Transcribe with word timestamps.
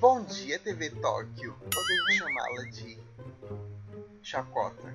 Bom 0.00 0.22
dia, 0.24 0.58
TV 0.58 0.90
Tóquio. 0.90 1.54
Podemos 1.54 2.14
chamá-la 2.14 2.62
de 2.64 2.98
Chacota. 4.22 4.94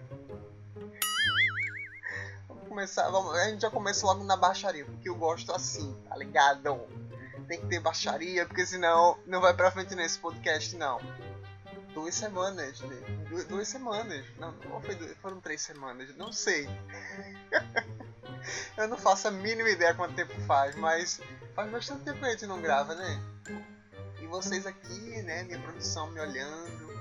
Vamos 2.48 2.68
começar, 2.68 3.10
vamos, 3.10 3.34
a 3.36 3.50
gente 3.50 3.62
já 3.62 3.70
começa 3.70 4.06
logo 4.06 4.24
na 4.24 4.36
baixaria, 4.36 4.86
porque 4.86 5.10
eu 5.10 5.16
gosto 5.16 5.52
assim, 5.52 5.96
tá 6.10 6.18
ligado? 6.18 6.80
Tem 7.48 7.60
que 7.60 7.68
ter 7.68 7.80
baixaria, 7.80 8.46
porque 8.46 8.66
senão 8.66 9.18
não 9.26 9.42
vai 9.42 9.54
pra 9.54 9.72
frente 9.72 9.96
nesse 9.96 10.18
podcast, 10.20 10.76
não. 10.76 11.00
Duas 11.94 12.16
semanas, 12.16 12.80
né? 12.82 13.26
duas, 13.30 13.46
duas 13.46 13.68
semanas. 13.68 14.26
Não, 14.38 14.52
não 14.70 14.82
foi 14.82 14.96
duas, 14.96 15.16
foram 15.18 15.40
três 15.40 15.62
semanas, 15.62 16.16
não 16.16 16.32
sei. 16.32 16.68
eu 18.78 18.88
não 18.88 18.98
faço 18.98 19.28
a 19.28 19.32
mínima 19.32 19.70
ideia 19.70 19.94
quanto 19.94 20.16
tempo 20.16 20.34
faz, 20.42 20.76
mas 20.76 21.22
faz 21.56 21.70
bastante 21.72 22.04
tempo 22.04 22.20
que 22.20 22.26
a 22.26 22.32
gente 22.32 22.46
não 22.46 22.62
grava, 22.62 22.96
né? 22.96 23.22
Vocês 24.36 24.66
aqui, 24.66 25.22
né, 25.22 25.44
minha 25.44 25.62
produção 25.62 26.12
me 26.12 26.20
olhando. 26.20 26.94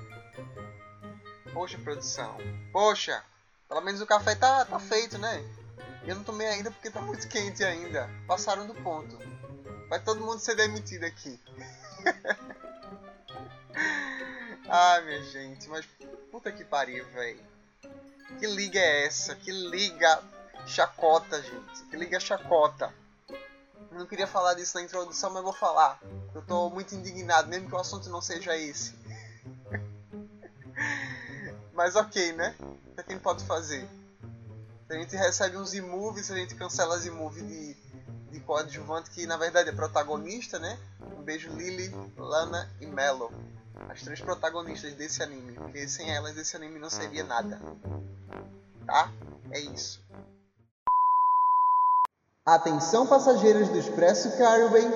Poxa, 1.51 1.77
produção. 1.77 2.37
Poxa, 2.71 3.21
pelo 3.67 3.81
menos 3.81 3.99
o 3.99 4.05
café 4.05 4.35
tá, 4.35 4.63
tá 4.63 4.79
feito, 4.79 5.17
né? 5.17 5.43
Eu 6.07 6.15
não 6.15 6.23
tomei 6.23 6.47
ainda 6.47 6.71
porque 6.71 6.89
tá 6.89 7.01
muito 7.01 7.27
quente 7.27 7.61
ainda. 7.61 8.09
Passaram 8.25 8.65
do 8.65 8.73
ponto. 8.75 9.19
Vai 9.89 10.01
todo 10.01 10.21
mundo 10.21 10.39
ser 10.39 10.55
demitido 10.55 11.03
aqui. 11.03 11.37
Ai, 14.69 15.03
minha 15.03 15.23
gente, 15.23 15.67
mas 15.67 15.85
puta 16.31 16.53
que 16.53 16.63
pariu, 16.63 17.05
velho. 17.09 17.43
Que 18.39 18.47
liga 18.47 18.79
é 18.79 19.07
essa? 19.07 19.35
Que 19.35 19.51
liga 19.51 20.23
chacota, 20.65 21.43
gente. 21.43 21.83
Que 21.89 21.97
liga 21.97 22.17
chacota. 22.17 22.93
Não 23.95 24.05
queria 24.05 24.27
falar 24.27 24.55
disso 24.55 24.77
na 24.77 24.83
introdução, 24.83 25.31
mas 25.31 25.41
vou 25.41 25.53
falar. 25.53 26.01
Eu 26.33 26.41
tô 26.41 26.69
muito 26.69 26.93
indignado, 26.93 27.47
mesmo 27.47 27.69
que 27.69 27.75
o 27.75 27.79
assunto 27.79 28.09
não 28.09 28.21
seja 28.21 28.55
esse. 28.57 28.93
mas 31.73 31.95
ok, 31.95 32.33
né? 32.33 32.53
O 32.59 32.95
que 32.95 33.01
a 33.07 33.13
gente 33.13 33.21
pode 33.21 33.45
fazer? 33.45 33.87
Se 34.85 34.93
a 34.93 34.99
gente 34.99 35.15
recebe 35.15 35.55
uns 35.55 35.73
e-movies, 35.73 36.29
a 36.29 36.35
gente 36.35 36.55
cancela 36.55 36.95
as 36.95 37.05
e-movies 37.05 37.47
de, 37.47 37.73
de 38.31 38.39
coadjuvante, 38.41 39.09
que 39.11 39.25
na 39.25 39.37
verdade 39.37 39.69
é 39.69 39.71
protagonista, 39.71 40.59
né? 40.59 40.77
Um 41.17 41.23
beijo 41.23 41.49
Lily, 41.53 41.89
Lana 42.17 42.69
e 42.81 42.85
Melo. 42.85 43.31
As 43.87 44.01
três 44.01 44.19
protagonistas 44.19 44.93
desse 44.93 45.23
anime. 45.23 45.53
Porque 45.53 45.87
sem 45.87 46.13
elas 46.13 46.37
esse 46.37 46.53
anime 46.57 46.79
não 46.79 46.89
seria 46.89 47.23
nada. 47.23 47.61
Tá? 48.85 49.09
É 49.51 49.59
isso. 49.59 50.03
Atenção 52.45 53.07
passageiros 53.07 53.69
do 53.69 53.77
Expresso 53.79 54.29
Carway, 54.37 54.93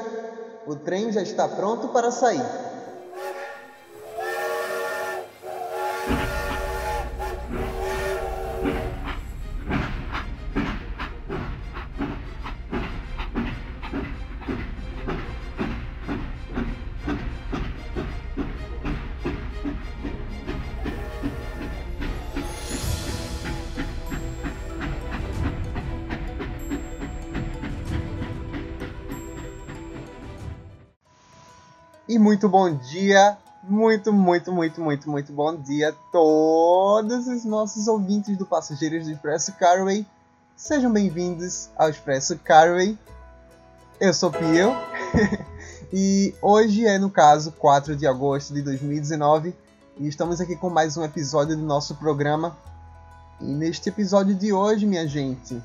o 0.63 0.75
trem 0.75 1.11
já 1.11 1.21
está 1.23 1.47
pronto 1.47 1.89
para 1.89 2.11
sair. 2.11 2.68
Muito 32.19 32.49
bom 32.49 32.69
dia, 32.75 33.37
muito, 33.63 34.11
muito, 34.11 34.51
muito, 34.51 34.81
muito, 34.81 35.09
muito 35.09 35.31
bom 35.31 35.55
dia 35.55 35.87
a 35.87 35.93
todos 36.11 37.25
os 37.29 37.45
nossos 37.45 37.87
ouvintes 37.87 38.37
do 38.37 38.45
Passageiros 38.45 39.05
do 39.05 39.13
Expresso 39.13 39.53
Carway. 39.53 40.05
Sejam 40.53 40.91
bem-vindos 40.91 41.69
ao 41.77 41.89
Expresso 41.89 42.37
Carway. 42.39 42.99
Eu 44.01 44.13
sou 44.13 44.29
Pio 44.29 44.75
e 45.93 46.35
hoje 46.41 46.85
é, 46.85 46.99
no 46.99 47.09
caso, 47.09 47.53
4 47.53 47.95
de 47.95 48.05
agosto 48.05 48.53
de 48.53 48.63
2019 48.63 49.55
e 49.97 50.05
estamos 50.05 50.41
aqui 50.41 50.57
com 50.57 50.69
mais 50.69 50.97
um 50.97 51.05
episódio 51.05 51.55
do 51.55 51.63
nosso 51.63 51.95
programa. 51.95 52.57
E 53.39 53.45
neste 53.45 53.87
episódio 53.87 54.35
de 54.35 54.51
hoje, 54.51 54.85
minha 54.85 55.07
gente, 55.07 55.63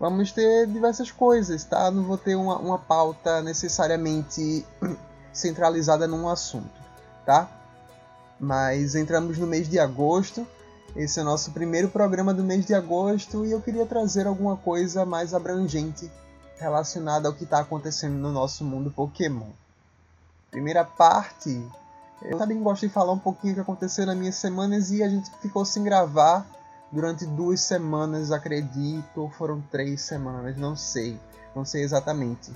vamos 0.00 0.32
ter 0.32 0.66
diversas 0.66 1.12
coisas, 1.12 1.62
tá? 1.62 1.92
Não 1.92 2.02
vou 2.02 2.18
ter 2.18 2.34
uma, 2.34 2.58
uma 2.58 2.78
pauta 2.80 3.40
necessariamente 3.40 4.66
centralizada 5.32 6.06
num 6.06 6.28
assunto, 6.28 6.80
tá? 7.24 7.48
Mas 8.38 8.94
entramos 8.94 9.38
no 9.38 9.46
mês 9.46 9.68
de 9.68 9.78
agosto. 9.78 10.46
Esse 10.94 11.20
é 11.20 11.22
o 11.22 11.24
nosso 11.24 11.52
primeiro 11.52 11.88
programa 11.88 12.34
do 12.34 12.42
mês 12.42 12.66
de 12.66 12.74
agosto 12.74 13.46
e 13.46 13.52
eu 13.52 13.60
queria 13.62 13.86
trazer 13.86 14.26
alguma 14.26 14.56
coisa 14.56 15.06
mais 15.06 15.32
abrangente 15.32 16.10
relacionada 16.58 17.28
ao 17.28 17.34
que 17.34 17.44
está 17.44 17.60
acontecendo 17.60 18.14
no 18.14 18.30
nosso 18.30 18.64
mundo 18.64 18.90
Pokémon. 18.90 19.48
Primeira 20.50 20.84
parte, 20.84 21.66
eu 22.20 22.36
também 22.36 22.62
gosto 22.62 22.86
de 22.86 22.92
falar 22.92 23.12
um 23.12 23.18
pouquinho 23.18 23.52
o 23.52 23.54
que 23.56 23.60
aconteceu 23.62 24.04
nas 24.04 24.16
minhas 24.16 24.36
semanas 24.36 24.90
e 24.90 25.02
a 25.02 25.08
gente 25.08 25.30
ficou 25.40 25.64
sem 25.64 25.82
gravar 25.82 26.46
durante 26.92 27.24
duas 27.24 27.60
semanas, 27.62 28.30
acredito, 28.30 29.22
ou 29.22 29.30
foram 29.30 29.62
três 29.70 30.02
semanas, 30.02 30.56
não 30.58 30.76
sei, 30.76 31.18
não 31.56 31.64
sei 31.64 31.82
exatamente. 31.82 32.52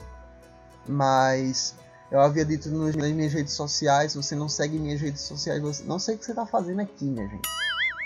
Mas 0.86 1.74
eu 2.10 2.20
havia 2.20 2.44
dito 2.44 2.70
nas 2.70 2.94
minhas 2.94 3.32
redes 3.32 3.52
sociais, 3.52 4.12
se 4.12 4.18
você 4.18 4.34
não 4.34 4.48
segue 4.48 4.78
minhas 4.78 5.00
redes 5.00 5.22
sociais, 5.22 5.60
você... 5.60 5.82
não 5.84 5.98
sei 5.98 6.14
o 6.14 6.18
que 6.18 6.24
você 6.24 6.32
está 6.32 6.46
fazendo 6.46 6.80
aqui, 6.80 7.04
minha 7.04 7.28
gente. 7.28 7.48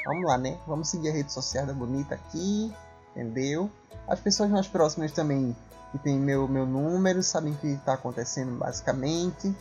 Vamos 0.06 0.24
lá, 0.24 0.38
né? 0.38 0.58
Vamos 0.66 0.88
seguir 0.88 1.10
a 1.10 1.12
rede 1.12 1.32
social 1.32 1.66
da 1.66 1.74
Bonita 1.74 2.14
aqui, 2.14 2.72
entendeu? 3.10 3.70
As 4.08 4.18
pessoas 4.18 4.50
mais 4.50 4.66
próximas 4.66 5.12
também, 5.12 5.54
que 5.92 5.98
tem 5.98 6.18
meu, 6.18 6.48
meu 6.48 6.64
número, 6.64 7.22
sabem 7.22 7.52
o 7.52 7.56
que 7.56 7.68
está 7.68 7.94
acontecendo 7.94 8.56
basicamente. 8.56 9.54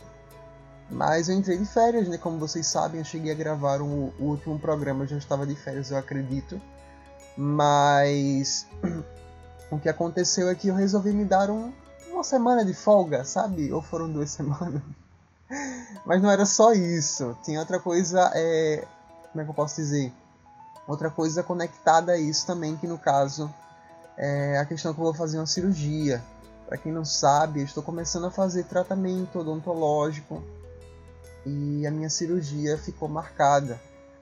Mas 0.90 1.28
eu 1.28 1.36
entrei 1.36 1.56
de 1.58 1.66
férias, 1.66 2.08
né? 2.08 2.18
Como 2.18 2.38
vocês 2.38 2.66
sabem, 2.66 3.00
eu 3.00 3.04
cheguei 3.04 3.30
a 3.30 3.34
gravar 3.34 3.80
o, 3.80 4.12
o 4.18 4.24
último 4.24 4.58
programa, 4.58 5.04
eu 5.04 5.08
já 5.08 5.18
estava 5.18 5.46
de 5.46 5.54
férias, 5.54 5.90
eu 5.90 5.98
acredito. 5.98 6.60
Mas 7.36 8.66
o 9.70 9.78
que 9.78 9.88
aconteceu 9.88 10.48
é 10.48 10.54
que 10.54 10.68
eu 10.68 10.74
resolvi 10.74 11.12
me 11.12 11.24
dar 11.24 11.50
um, 11.50 11.72
uma 12.20 12.24
semana 12.24 12.64
de 12.64 12.74
folga, 12.74 13.24
sabe? 13.24 13.72
Ou 13.72 13.80
foram 13.80 14.10
duas 14.10 14.30
semanas. 14.30 14.82
Mas 16.04 16.22
não 16.22 16.30
era 16.30 16.44
só 16.44 16.72
isso. 16.72 17.36
Tinha 17.42 17.58
outra 17.58 17.80
coisa, 17.80 18.30
é... 18.34 18.86
como 19.32 19.40
é 19.40 19.44
que 19.44 19.50
eu 19.50 19.54
posso 19.54 19.76
dizer? 19.76 20.12
Outra 20.86 21.10
coisa 21.10 21.42
conectada 21.42 22.12
a 22.12 22.18
isso 22.18 22.46
também, 22.46 22.76
que 22.76 22.86
no 22.86 22.98
caso 22.98 23.52
é 24.16 24.58
a 24.58 24.66
questão 24.66 24.92
que 24.92 25.00
eu 25.00 25.04
vou 25.04 25.14
fazer 25.14 25.38
uma 25.38 25.46
cirurgia. 25.46 26.22
Para 26.66 26.76
quem 26.76 26.92
não 26.92 27.04
sabe, 27.04 27.60
eu 27.60 27.64
estou 27.64 27.82
começando 27.82 28.26
a 28.26 28.30
fazer 28.30 28.64
tratamento 28.64 29.38
odontológico 29.38 30.42
e 31.46 31.86
a 31.86 31.90
minha 31.90 32.10
cirurgia 32.10 32.76
ficou 32.76 33.08
marcada 33.08 33.80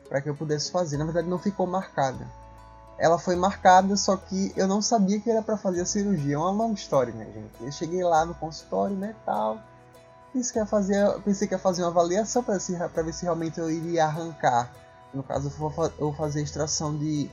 para 0.08 0.20
que 0.20 0.28
eu 0.30 0.36
pudesse 0.36 0.70
fazer. 0.70 0.96
Na 0.96 1.04
verdade, 1.04 1.28
não 1.28 1.38
ficou 1.38 1.66
marcada 1.66 2.26
ela 2.98 3.16
foi 3.16 3.36
marcada, 3.36 3.96
só 3.96 4.16
que 4.16 4.52
eu 4.56 4.66
não 4.66 4.82
sabia 4.82 5.20
que 5.20 5.30
era 5.30 5.40
para 5.40 5.56
fazer 5.56 5.82
a 5.82 5.86
cirurgia. 5.86 6.34
É 6.34 6.38
uma 6.38 6.50
longa 6.50 6.74
história, 6.74 7.14
né, 7.14 7.26
gente? 7.26 7.64
Eu 7.64 7.70
cheguei 7.70 8.02
lá 8.02 8.24
no 8.24 8.34
consultório, 8.34 8.96
né, 8.96 9.14
tal. 9.24 9.60
Pensei 10.32 10.52
que 10.52 10.58
ia 10.58 10.66
fazer, 10.66 11.20
pensei 11.20 11.46
que 11.46 11.54
ia 11.54 11.58
fazer 11.58 11.82
uma 11.82 11.88
avaliação 11.88 12.42
para 12.42 12.58
ver 13.02 13.12
se 13.12 13.22
realmente 13.22 13.58
eu 13.58 13.70
iria 13.70 14.04
arrancar. 14.04 14.70
No 15.14 15.22
caso, 15.22 15.48
eu 15.48 15.70
vou 15.98 16.12
fazer 16.12 16.40
a 16.40 16.42
extração 16.42 16.96
de, 16.96 17.30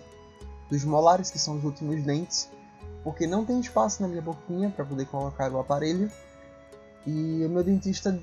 dos 0.69 0.85
molares, 0.85 1.31
que 1.31 1.39
são 1.39 1.57
os 1.57 1.63
últimos 1.63 2.01
dentes, 2.03 2.47
porque 3.03 3.27
não 3.27 3.43
tem 3.43 3.59
espaço 3.59 4.01
na 4.01 4.07
minha 4.07 4.21
boquinha 4.21 4.69
para 4.69 4.85
poder 4.85 5.05
colocar 5.07 5.51
o 5.51 5.59
aparelho. 5.59 6.11
E 7.05 7.43
o 7.45 7.49
meu 7.49 7.63
dentista 7.63 8.17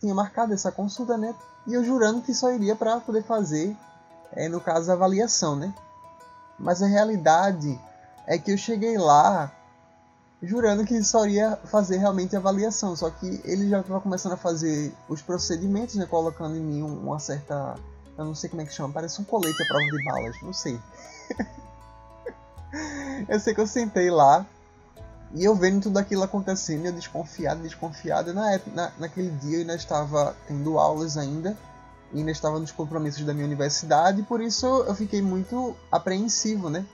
tinha 0.00 0.14
marcado 0.14 0.52
essa 0.52 0.72
consulta, 0.72 1.16
né? 1.16 1.34
E 1.66 1.74
eu 1.74 1.84
jurando 1.84 2.22
que 2.22 2.34
só 2.34 2.50
iria 2.50 2.74
para 2.74 2.98
poder 3.00 3.22
fazer, 3.22 3.76
é, 4.32 4.48
no 4.48 4.60
caso, 4.60 4.90
a 4.90 4.94
avaliação, 4.94 5.54
né? 5.54 5.72
Mas 6.58 6.82
a 6.82 6.86
realidade 6.86 7.78
é 8.26 8.38
que 8.38 8.50
eu 8.50 8.58
cheguei 8.58 8.96
lá 8.98 9.52
jurando 10.42 10.84
que 10.84 11.02
só 11.02 11.26
ia 11.26 11.56
fazer 11.64 11.98
realmente 11.98 12.36
avaliação, 12.36 12.94
só 12.94 13.10
que 13.10 13.40
ele 13.44 13.68
já 13.68 13.80
estava 13.80 14.00
começando 14.00 14.32
a 14.32 14.36
fazer 14.36 14.92
os 15.08 15.22
procedimentos, 15.22 15.94
né, 15.94 16.06
colocando 16.06 16.56
em 16.56 16.60
mim 16.60 16.82
uma 16.82 17.18
certa, 17.18 17.74
eu 18.16 18.24
não 18.24 18.34
sei 18.34 18.50
como 18.50 18.62
é 18.62 18.66
que 18.66 18.72
chama, 18.72 18.92
parece 18.92 19.20
um 19.20 19.24
colete 19.24 19.62
à 19.62 19.66
prova 19.66 19.84
de 19.84 20.04
balas, 20.04 20.36
não 20.42 20.52
sei. 20.52 20.78
eu 23.28 23.40
sei 23.40 23.54
que 23.54 23.60
eu 23.60 23.66
sentei 23.66 24.10
lá 24.10 24.44
e 25.32 25.44
eu 25.44 25.54
vendo 25.54 25.82
tudo 25.82 25.98
aquilo 25.98 26.22
acontecendo, 26.22 26.86
eu 26.86 26.92
desconfiado, 26.92 27.62
desconfiado, 27.62 28.32
na 28.34 28.52
época, 28.52 28.70
na, 28.74 28.92
naquele 28.98 29.30
dia 29.30 29.56
eu 29.56 29.60
ainda 29.60 29.74
estava 29.74 30.36
tendo 30.46 30.78
aulas 30.78 31.16
ainda, 31.16 31.56
ainda 32.18 32.30
estava 32.30 32.58
nos 32.58 32.72
compromissos 32.72 33.24
da 33.24 33.34
minha 33.34 33.46
universidade, 33.46 34.22
por 34.22 34.40
isso 34.40 34.66
eu 34.66 34.94
fiquei 34.94 35.20
muito 35.20 35.76
apreensivo, 35.90 36.70
né? 36.70 36.84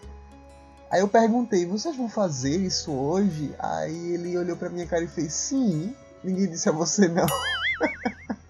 Aí 0.90 1.00
eu 1.00 1.08
perguntei, 1.08 1.64
vocês 1.64 1.96
vão 1.96 2.08
fazer 2.08 2.56
isso 2.56 2.92
hoje? 2.92 3.54
Aí 3.58 4.12
ele 4.12 4.36
olhou 4.36 4.56
pra 4.56 4.69
minha 4.69 4.86
cara 4.86 5.02
e 5.02 5.08
fez, 5.08 5.32
sim, 5.32 5.96
ninguém 6.22 6.46
disse 6.46 6.69
a 6.69 6.72
você 6.72 7.08
não. 7.08 7.26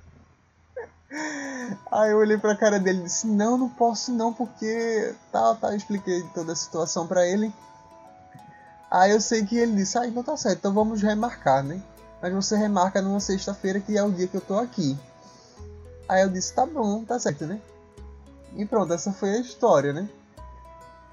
Aí 1.92 2.10
eu 2.10 2.19
olhei 2.19 2.38
pra 2.38 2.56
cara 2.56 2.80
dele 2.80 3.00
e 3.00 3.04
disse, 3.04 3.26
não, 3.26 3.58
não 3.58 3.69
posso 3.69 4.10
não, 4.12 4.32
porque 4.32 5.14
tal, 5.30 5.54
tá, 5.56 5.70
eu 5.70 5.76
expliquei 5.76 6.22
toda 6.34 6.52
a 6.52 6.56
situação 6.56 7.06
pra 7.06 7.26
ele. 7.26 7.52
Aí 8.90 9.12
eu 9.12 9.20
sei 9.20 9.44
que 9.44 9.56
ele 9.56 9.76
disse, 9.76 9.96
ah, 9.98 10.06
então 10.06 10.22
tá 10.22 10.36
certo, 10.36 10.58
então 10.58 10.72
vamos 10.72 11.02
remarcar, 11.02 11.62
né? 11.62 11.80
Mas 12.20 12.32
você 12.32 12.56
remarca 12.56 13.00
numa 13.02 13.20
sexta-feira 13.20 13.78
que 13.78 13.96
é 13.96 14.02
o 14.02 14.10
dia 14.10 14.26
que 14.26 14.36
eu 14.36 14.40
tô 14.40 14.58
aqui. 14.58 14.98
Aí 16.12 16.20
eu 16.20 16.29
disse, 16.29 16.53
tá 16.53 16.67
bom, 16.67 17.05
tá 17.05 17.19
certo, 17.19 17.47
né? 17.47 17.59
E 18.55 18.67
pronto, 18.67 18.93
essa 18.93 19.12
foi 19.12 19.31
a 19.31 19.41
história, 19.41 19.94
né? 19.94 20.06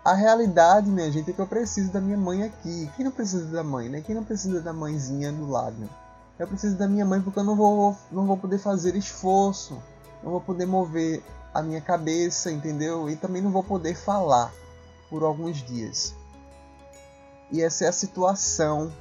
A 0.03 0.13
realidade, 0.13 0.89
minha 0.89 1.09
gente, 1.09 1.31
é 1.31 1.33
que 1.33 1.39
eu 1.39 1.47
preciso 1.47 1.89
da 1.91 2.01
minha 2.01 2.17
mãe 2.17 2.43
aqui. 2.43 2.91
Quem 2.97 3.05
não 3.05 3.11
precisa 3.11 3.45
da 3.45 3.63
mãe, 3.63 3.87
né? 3.87 4.01
Quem 4.01 4.13
não 4.13 4.25
precisa 4.25 4.59
da 4.59 4.73
mãezinha 4.73 5.31
do 5.31 5.49
lado? 5.49 5.89
Eu 6.37 6.47
preciso 6.47 6.75
da 6.75 6.85
minha 6.85 7.05
mãe 7.05 7.21
porque 7.21 7.39
eu 7.39 7.45
não 7.45 7.55
vou, 7.55 7.95
não 8.11 8.25
vou 8.25 8.35
poder 8.35 8.57
fazer 8.57 8.93
esforço 8.93 9.81
não 10.21 10.31
vou 10.31 10.41
poder 10.41 10.65
mover 10.65 11.23
a 11.53 11.61
minha 11.61 11.79
cabeça, 11.79 12.51
entendeu? 12.51 13.09
E 13.09 13.15
também 13.15 13.41
não 13.41 13.51
vou 13.51 13.63
poder 13.63 13.95
falar 13.95 14.53
por 15.09 15.23
alguns 15.23 15.63
dias. 15.63 16.13
E 17.49 17.61
essa 17.61 17.85
é 17.85 17.87
a 17.87 17.93
situação 17.93 18.91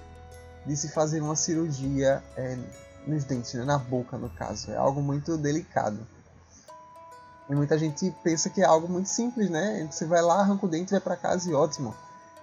de 0.64 0.76
se 0.76 0.88
fazer 0.90 1.20
uma 1.20 1.34
cirurgia 1.34 2.22
é, 2.36 2.56
nos 3.08 3.24
dentes, 3.24 3.54
né? 3.54 3.64
na 3.64 3.78
boca 3.78 4.16
no 4.16 4.28
caso. 4.30 4.70
É 4.70 4.76
algo 4.76 5.00
muito 5.00 5.36
delicado. 5.36 6.06
E 7.48 7.54
muita 7.54 7.78
gente 7.78 8.14
pensa 8.22 8.50
que 8.50 8.60
é 8.60 8.64
algo 8.64 8.88
muito 8.88 9.08
simples, 9.08 9.48
né? 9.48 9.88
Você 9.90 10.04
vai 10.04 10.20
lá, 10.20 10.40
arranca 10.40 10.66
o 10.66 10.68
dente, 10.68 10.90
vai 10.90 11.00
para 11.00 11.16
casa 11.16 11.50
e 11.50 11.54
ótimo. 11.54 11.94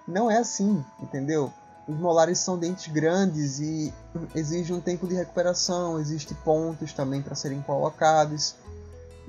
Não 0.07 0.29
é 0.29 0.37
assim, 0.37 0.83
entendeu? 0.99 1.53
Os 1.87 1.95
molares 1.95 2.39
são 2.39 2.57
dentes 2.57 2.91
grandes 2.91 3.59
e 3.59 3.93
exige 4.33 4.73
um 4.73 4.81
tempo 4.81 5.07
de 5.07 5.13
recuperação, 5.13 5.99
existe 5.99 6.33
pontos 6.33 6.91
também 6.93 7.21
para 7.21 7.35
serem 7.35 7.61
colocados. 7.61 8.55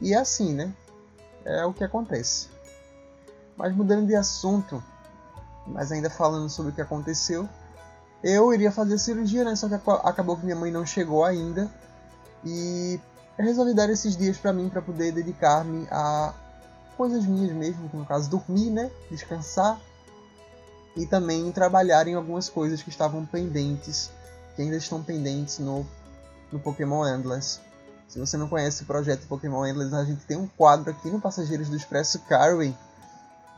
E 0.00 0.14
é 0.14 0.16
assim, 0.16 0.54
né? 0.54 0.72
É 1.44 1.66
o 1.66 1.74
que 1.74 1.84
acontece. 1.84 2.48
Mas 3.56 3.74
mudando 3.74 4.06
de 4.06 4.14
assunto, 4.14 4.82
mas 5.66 5.92
ainda 5.92 6.08
falando 6.08 6.48
sobre 6.48 6.72
o 6.72 6.74
que 6.74 6.80
aconteceu, 6.80 7.46
eu 8.22 8.52
iria 8.52 8.72
fazer 8.72 8.98
cirurgia, 8.98 9.44
né? 9.44 9.54
Só 9.56 9.68
que 9.68 9.74
acabou 9.74 10.36
que 10.36 10.44
minha 10.44 10.56
mãe 10.56 10.70
não 10.70 10.84
chegou 10.84 11.24
ainda. 11.24 11.70
E 12.44 13.00
eu 13.38 13.44
resolvi 13.44 13.74
dar 13.74 13.90
esses 13.90 14.16
dias 14.16 14.36
para 14.36 14.52
mim 14.52 14.68
para 14.68 14.82
poder 14.82 15.12
dedicar-me 15.12 15.86
a 15.90 16.32
coisas 16.96 17.24
minhas 17.26 17.52
mesmo, 17.52 17.90
no 17.92 18.06
caso 18.06 18.30
dormir, 18.30 18.70
né? 18.70 18.90
Descansar 19.10 19.78
e 20.96 21.04
também 21.04 21.52
trabalhar 21.52 22.08
em 22.08 22.14
algumas 22.14 22.48
coisas 22.48 22.82
que 22.82 22.88
estavam 22.88 23.26
pendentes, 23.26 24.10
que 24.54 24.62
ainda 24.62 24.76
estão 24.76 25.02
pendentes 25.02 25.58
no, 25.58 25.86
no 26.50 26.58
Pokémon 26.58 27.06
Endless. 27.06 27.60
Se 28.08 28.19
você 28.19 28.36
não 28.36 28.48
conhece 28.48 28.82
o 28.82 28.86
projeto 28.86 29.26
Pokémon 29.26 29.66
Endless, 29.66 29.94
a 29.94 30.04
gente 30.04 30.24
tem 30.24 30.38
um 30.38 30.46
quadro 30.46 30.90
aqui 30.90 31.10
no 31.10 31.20
Passageiros 31.20 31.69
do 31.69 31.76
Expresso 31.76 32.20
Carway 32.20 32.74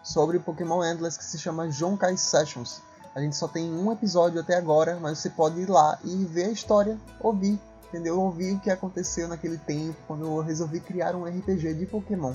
sobre 0.02 0.38
Pokémon 0.40 0.82
Endless 0.84 1.16
que 1.16 1.24
se 1.24 1.38
chama 1.38 1.70
Jonkai 1.70 2.16
Sessions. 2.16 2.80
A 3.18 3.20
gente 3.20 3.34
só 3.34 3.48
tem 3.48 3.68
um 3.68 3.90
episódio 3.90 4.40
até 4.40 4.56
agora, 4.56 4.96
mas 5.00 5.18
você 5.18 5.28
pode 5.28 5.60
ir 5.60 5.68
lá 5.68 5.98
e 6.04 6.24
ver 6.26 6.44
a 6.44 6.50
história, 6.52 6.96
ouvir, 7.18 7.58
entendeu? 7.88 8.20
Ouvir 8.20 8.54
o 8.54 8.60
que 8.60 8.70
aconteceu 8.70 9.26
naquele 9.26 9.58
tempo, 9.58 9.96
quando 10.06 10.24
eu 10.24 10.40
resolvi 10.40 10.78
criar 10.78 11.16
um 11.16 11.24
RPG 11.24 11.74
de 11.74 11.84
Pokémon. 11.84 12.32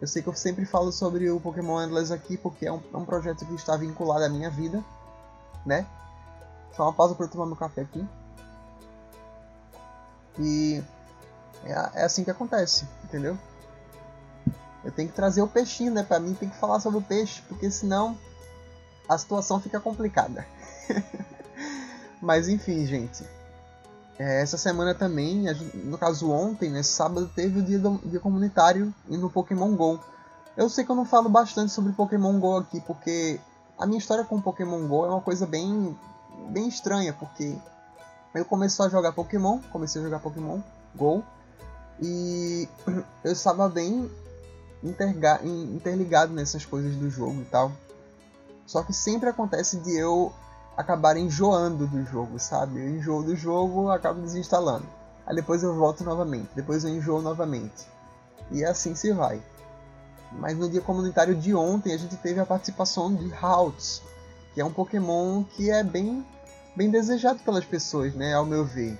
Eu 0.00 0.08
sei 0.08 0.22
que 0.22 0.28
eu 0.30 0.34
sempre 0.34 0.64
falo 0.64 0.90
sobre 0.92 1.30
o 1.30 1.38
Pokémon 1.38 1.82
Endless 1.82 2.10
aqui 2.10 2.38
porque 2.38 2.64
é 2.64 2.72
um, 2.72 2.80
é 2.90 2.96
um 2.96 3.04
projeto 3.04 3.44
que 3.44 3.54
está 3.54 3.76
vinculado 3.76 4.24
à 4.24 4.30
minha 4.30 4.48
vida, 4.48 4.82
né? 5.66 5.86
Só 6.74 6.84
uma 6.84 6.94
pausa 6.94 7.14
para 7.14 7.26
eu 7.26 7.30
tomar 7.30 7.44
meu 7.44 7.56
café 7.56 7.82
aqui. 7.82 8.08
E 10.38 10.82
é, 11.64 12.00
é 12.00 12.04
assim 12.04 12.24
que 12.24 12.30
acontece, 12.30 12.88
entendeu? 13.04 13.36
Eu 14.82 14.90
tenho 14.90 15.10
que 15.10 15.14
trazer 15.14 15.42
o 15.42 15.48
peixinho, 15.48 15.92
né? 15.92 16.02
Pra 16.02 16.18
mim 16.18 16.32
tem 16.32 16.48
que 16.48 16.56
falar 16.56 16.80
sobre 16.80 16.98
o 16.98 17.02
peixe, 17.02 17.42
porque 17.46 17.70
senão 17.70 18.16
a 19.08 19.16
situação 19.16 19.60
fica 19.60 19.80
complicada. 19.80 20.46
Mas 22.20 22.48
enfim, 22.48 22.84
gente. 22.86 23.24
É, 24.18 24.42
essa 24.42 24.58
semana 24.58 24.94
também, 24.94 25.44
no 25.74 25.96
caso 25.96 26.30
ontem, 26.30 26.70
né, 26.70 26.82
sábado, 26.82 27.30
teve 27.34 27.60
o 27.60 27.62
dia, 27.62 27.78
do, 27.78 27.98
dia 28.04 28.18
comunitário 28.18 28.92
no 29.06 29.30
Pokémon 29.30 29.74
GO. 29.76 30.00
Eu 30.56 30.68
sei 30.68 30.84
que 30.84 30.90
eu 30.90 30.96
não 30.96 31.04
falo 31.04 31.28
bastante 31.28 31.72
sobre 31.72 31.92
Pokémon 31.92 32.38
GO 32.40 32.56
aqui, 32.56 32.80
porque 32.80 33.38
a 33.78 33.86
minha 33.86 33.98
história 33.98 34.24
com 34.24 34.40
Pokémon 34.40 34.88
GO 34.88 35.06
é 35.06 35.08
uma 35.08 35.20
coisa 35.20 35.46
bem, 35.46 35.96
bem 36.50 36.66
estranha, 36.66 37.12
porque 37.12 37.56
eu 38.34 38.44
comecei 38.44 38.84
a 38.84 38.88
jogar 38.88 39.12
Pokémon, 39.12 39.60
comecei 39.70 40.00
a 40.00 40.04
jogar 40.04 40.18
Pokémon 40.18 40.58
GO, 40.96 41.22
e 42.02 42.68
eu 43.22 43.32
estava 43.32 43.68
bem 43.68 44.10
interligado 44.82 46.32
nessas 46.32 46.64
coisas 46.64 46.96
do 46.96 47.08
jogo 47.08 47.40
e 47.40 47.44
tal. 47.44 47.70
Só 48.68 48.82
que 48.82 48.92
sempre 48.92 49.30
acontece 49.30 49.78
de 49.78 49.96
eu 49.96 50.30
acabar 50.76 51.16
enjoando 51.16 51.86
do 51.86 52.04
jogo, 52.04 52.38
sabe? 52.38 52.78
Eu 52.78 52.90
enjoo 52.90 53.22
do 53.22 53.34
jogo, 53.34 53.90
acabo 53.90 54.20
desinstalando. 54.20 54.86
Aí 55.26 55.34
depois 55.34 55.62
eu 55.62 55.74
volto 55.74 56.04
novamente, 56.04 56.50
depois 56.54 56.84
eu 56.84 56.90
enjoo 56.90 57.22
novamente. 57.22 57.88
E 58.50 58.62
assim 58.62 58.94
se 58.94 59.10
vai. 59.10 59.42
Mas 60.32 60.54
no 60.58 60.68
dia 60.68 60.82
comunitário 60.82 61.34
de 61.34 61.54
ontem 61.54 61.94
a 61.94 61.96
gente 61.96 62.14
teve 62.18 62.40
a 62.40 62.44
participação 62.44 63.14
de 63.14 63.32
Haltz, 63.32 64.02
que 64.52 64.60
é 64.60 64.64
um 64.64 64.72
Pokémon 64.72 65.44
que 65.44 65.70
é 65.70 65.82
bem, 65.82 66.24
bem 66.76 66.90
desejado 66.90 67.38
pelas 67.38 67.64
pessoas, 67.64 68.14
né? 68.14 68.34
Ao 68.34 68.44
meu 68.44 68.66
ver. 68.66 68.98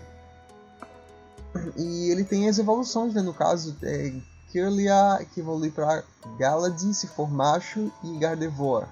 E 1.77 2.11
ele 2.11 2.25
tem 2.25 2.49
as 2.49 2.59
evoluções, 2.59 3.13
né? 3.13 3.21
No 3.21 3.35
caso, 3.35 3.77
é 3.83 4.15
Kirlia, 4.51 5.27
que 5.35 5.41
evolui 5.41 5.71
para 5.71 6.03
Galadi, 6.39 6.95
se 6.95 7.07
for 7.07 7.31
macho, 7.31 7.93
e 8.03 8.17
Gardevoir. 8.17 8.89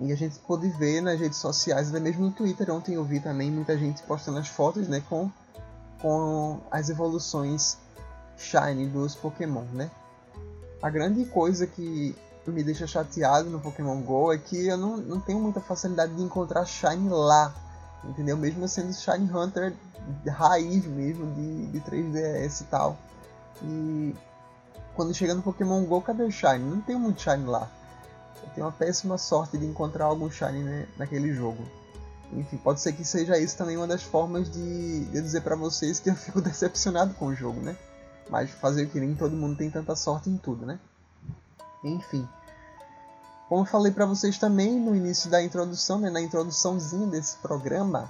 E 0.00 0.12
a 0.12 0.16
gente 0.16 0.38
pôde 0.40 0.68
ver 0.68 1.02
nas 1.02 1.20
redes 1.20 1.38
sociais, 1.38 1.90
até 1.90 2.00
mesmo 2.00 2.24
no 2.24 2.32
Twitter, 2.32 2.70
ontem 2.70 2.94
eu 2.94 3.04
vi 3.04 3.20
também 3.20 3.50
muita 3.50 3.76
gente 3.76 4.02
postando 4.02 4.38
as 4.38 4.48
fotos, 4.48 4.88
né? 4.88 5.02
Com, 5.08 5.30
com 6.00 6.60
as 6.70 6.88
evoluções 6.88 7.76
Shine 8.36 8.86
dos 8.86 9.14
Pokémon, 9.14 9.64
né? 9.72 9.90
A 10.82 10.88
grande 10.88 11.24
coisa 11.26 11.66
que 11.66 12.16
me 12.46 12.64
deixa 12.64 12.84
chateado 12.84 13.48
no 13.48 13.60
Pokémon 13.60 14.00
GO 14.00 14.32
é 14.32 14.38
que 14.38 14.66
eu 14.66 14.76
não, 14.76 14.96
não 14.96 15.20
tenho 15.20 15.38
muita 15.38 15.60
facilidade 15.60 16.12
de 16.14 16.22
encontrar 16.22 16.64
Shine 16.64 17.08
lá 17.08 17.54
entendeu? 18.04 18.36
Mesmo 18.36 18.66
sendo 18.68 18.92
Shine 18.92 19.30
Hunter 19.30 19.74
raiz 20.26 20.86
mesmo, 20.86 21.26
de, 21.34 21.66
de 21.66 21.80
3DS 21.80 22.62
e 22.62 22.64
tal. 22.64 22.96
E 23.62 24.14
quando 24.94 25.14
chega 25.14 25.34
no 25.34 25.42
Pokémon 25.42 25.84
GO, 25.84 26.00
cadê 26.00 26.22
o 26.22 26.30
Shine? 26.30 26.58
Não 26.58 26.80
tem 26.80 26.96
muito 26.96 27.20
Shine 27.20 27.44
lá. 27.44 27.68
Eu 28.42 28.48
tenho 28.54 28.66
uma 28.66 28.72
péssima 28.72 29.18
sorte 29.18 29.58
de 29.58 29.66
encontrar 29.66 30.06
algum 30.06 30.30
Shine 30.30 30.62
né, 30.62 30.88
naquele 30.96 31.32
jogo. 31.32 31.62
Enfim, 32.32 32.56
pode 32.58 32.80
ser 32.80 32.92
que 32.92 33.04
seja 33.04 33.38
isso 33.38 33.56
também 33.56 33.76
uma 33.76 33.86
das 33.86 34.02
formas 34.02 34.50
de, 34.50 35.04
de 35.06 35.20
dizer 35.20 35.42
para 35.42 35.56
vocês 35.56 35.98
que 35.98 36.10
eu 36.10 36.14
fico 36.16 36.40
decepcionado 36.40 37.14
com 37.14 37.26
o 37.26 37.34
jogo, 37.34 37.60
né? 37.60 37.76
Mas 38.28 38.50
fazer 38.50 38.84
o 38.84 38.88
que 38.88 39.00
nem 39.00 39.14
todo 39.14 39.34
mundo 39.34 39.56
tem 39.56 39.70
tanta 39.70 39.96
sorte 39.96 40.30
em 40.30 40.36
tudo, 40.36 40.64
né? 40.64 40.78
Enfim. 41.82 42.28
Como 43.48 43.62
eu 43.62 43.66
falei 43.66 43.90
para 43.90 44.06
vocês 44.06 44.38
também 44.38 44.78
no 44.78 44.94
início 44.94 45.28
da 45.28 45.42
introdução, 45.42 45.98
né, 45.98 46.08
na 46.08 46.20
introduçãozinha 46.20 47.08
desse 47.08 47.36
programa, 47.38 48.08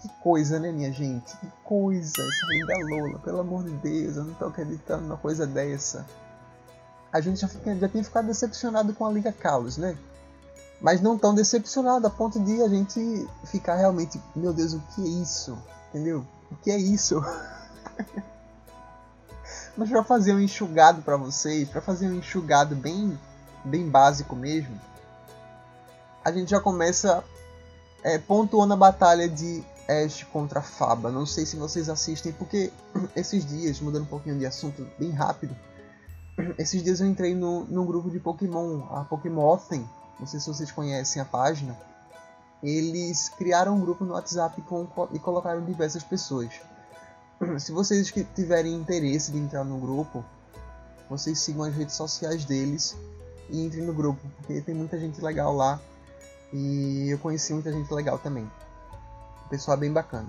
que 0.00 0.08
coisa, 0.22 0.60
né, 0.60 0.70
minha 0.70 0.92
gente? 0.92 1.36
Que 1.38 1.48
coisa, 1.64 2.12
essa 2.12 2.46
linda 2.46 2.74
Lola, 2.88 3.18
pelo 3.18 3.40
amor 3.40 3.64
de 3.64 3.72
Deus, 3.72 4.16
eu 4.16 4.24
não 4.24 4.34
tô 4.34 4.46
acreditando 4.46 5.02
numa 5.02 5.16
coisa 5.16 5.44
dessa. 5.44 6.06
A 7.12 7.20
gente 7.20 7.40
já, 7.40 7.48
fica, 7.48 7.74
já 7.74 7.88
tem 7.88 8.02
ficado 8.02 8.26
decepcionado 8.26 8.94
com 8.94 9.06
a 9.06 9.12
Liga 9.12 9.32
Caos, 9.32 9.76
né? 9.76 9.96
Mas 10.80 11.00
não 11.00 11.18
tão 11.18 11.34
decepcionado 11.34 12.06
a 12.06 12.10
ponto 12.10 12.38
de 12.38 12.62
a 12.62 12.68
gente 12.68 13.28
ficar 13.46 13.76
realmente, 13.76 14.20
meu 14.36 14.52
Deus, 14.52 14.74
o 14.74 14.82
que 14.94 15.02
é 15.02 15.08
isso? 15.08 15.58
Entendeu? 15.88 16.24
O 16.50 16.56
que 16.56 16.70
é 16.70 16.78
isso? 16.78 17.20
Mas 19.76 19.88
para 19.88 20.04
fazer 20.04 20.34
um 20.34 20.40
enxugado 20.40 21.02
para 21.02 21.16
vocês, 21.16 21.68
para 21.68 21.80
fazer 21.80 22.08
um 22.08 22.14
enxugado 22.14 22.76
bem 22.76 23.18
bem 23.64 23.88
básico 23.88 24.36
mesmo, 24.36 24.80
a 26.24 26.32
gente 26.32 26.50
já 26.50 26.60
começa 26.60 27.24
é, 28.02 28.18
pontuando 28.18 28.74
a 28.74 28.76
batalha 28.76 29.28
de 29.28 29.64
Ash 29.88 30.24
contra 30.24 30.60
Faba. 30.60 31.10
Não 31.10 31.26
sei 31.26 31.46
se 31.46 31.56
vocês 31.56 31.88
assistem, 31.88 32.32
porque 32.32 32.70
esses 33.16 33.46
dias, 33.46 33.80
mudando 33.80 34.02
um 34.02 34.06
pouquinho 34.06 34.38
de 34.38 34.46
assunto 34.46 34.86
bem 34.98 35.10
rápido, 35.10 35.56
esses 36.58 36.82
dias 36.82 37.00
eu 37.00 37.06
entrei 37.06 37.34
no, 37.34 37.64
num 37.64 37.86
grupo 37.86 38.10
de 38.10 38.20
Pokémon, 38.20 38.82
a 38.90 39.04
Pokémon 39.04 39.58
não 40.18 40.26
sei 40.26 40.40
se 40.40 40.48
vocês 40.48 40.72
conhecem 40.72 41.22
a 41.22 41.24
página. 41.24 41.76
Eles 42.62 43.28
criaram 43.28 43.76
um 43.76 43.80
grupo 43.80 44.04
no 44.04 44.14
WhatsApp 44.14 44.60
com, 44.62 44.88
e 45.12 45.18
colocaram 45.18 45.64
diversas 45.64 46.02
pessoas. 46.02 46.50
Se 47.58 47.70
vocês 47.70 48.12
tiverem 48.34 48.74
interesse 48.74 49.30
de 49.30 49.38
entrar 49.38 49.62
no 49.62 49.78
grupo, 49.78 50.24
vocês 51.08 51.38
sigam 51.38 51.62
as 51.62 51.74
redes 51.74 51.94
sociais 51.94 52.44
deles 52.44 52.96
e 53.48 53.64
entre 53.64 53.80
no 53.80 53.94
grupo, 53.94 54.20
porque 54.38 54.60
tem 54.60 54.74
muita 54.74 54.98
gente 54.98 55.20
legal 55.20 55.54
lá 55.54 55.80
e 56.52 57.08
eu 57.10 57.18
conheci 57.18 57.52
muita 57.52 57.72
gente 57.72 57.92
legal 57.94 58.18
também. 58.18 58.50
O 59.46 59.48
pessoal 59.48 59.76
é 59.76 59.80
bem 59.80 59.92
bacana. 59.92 60.28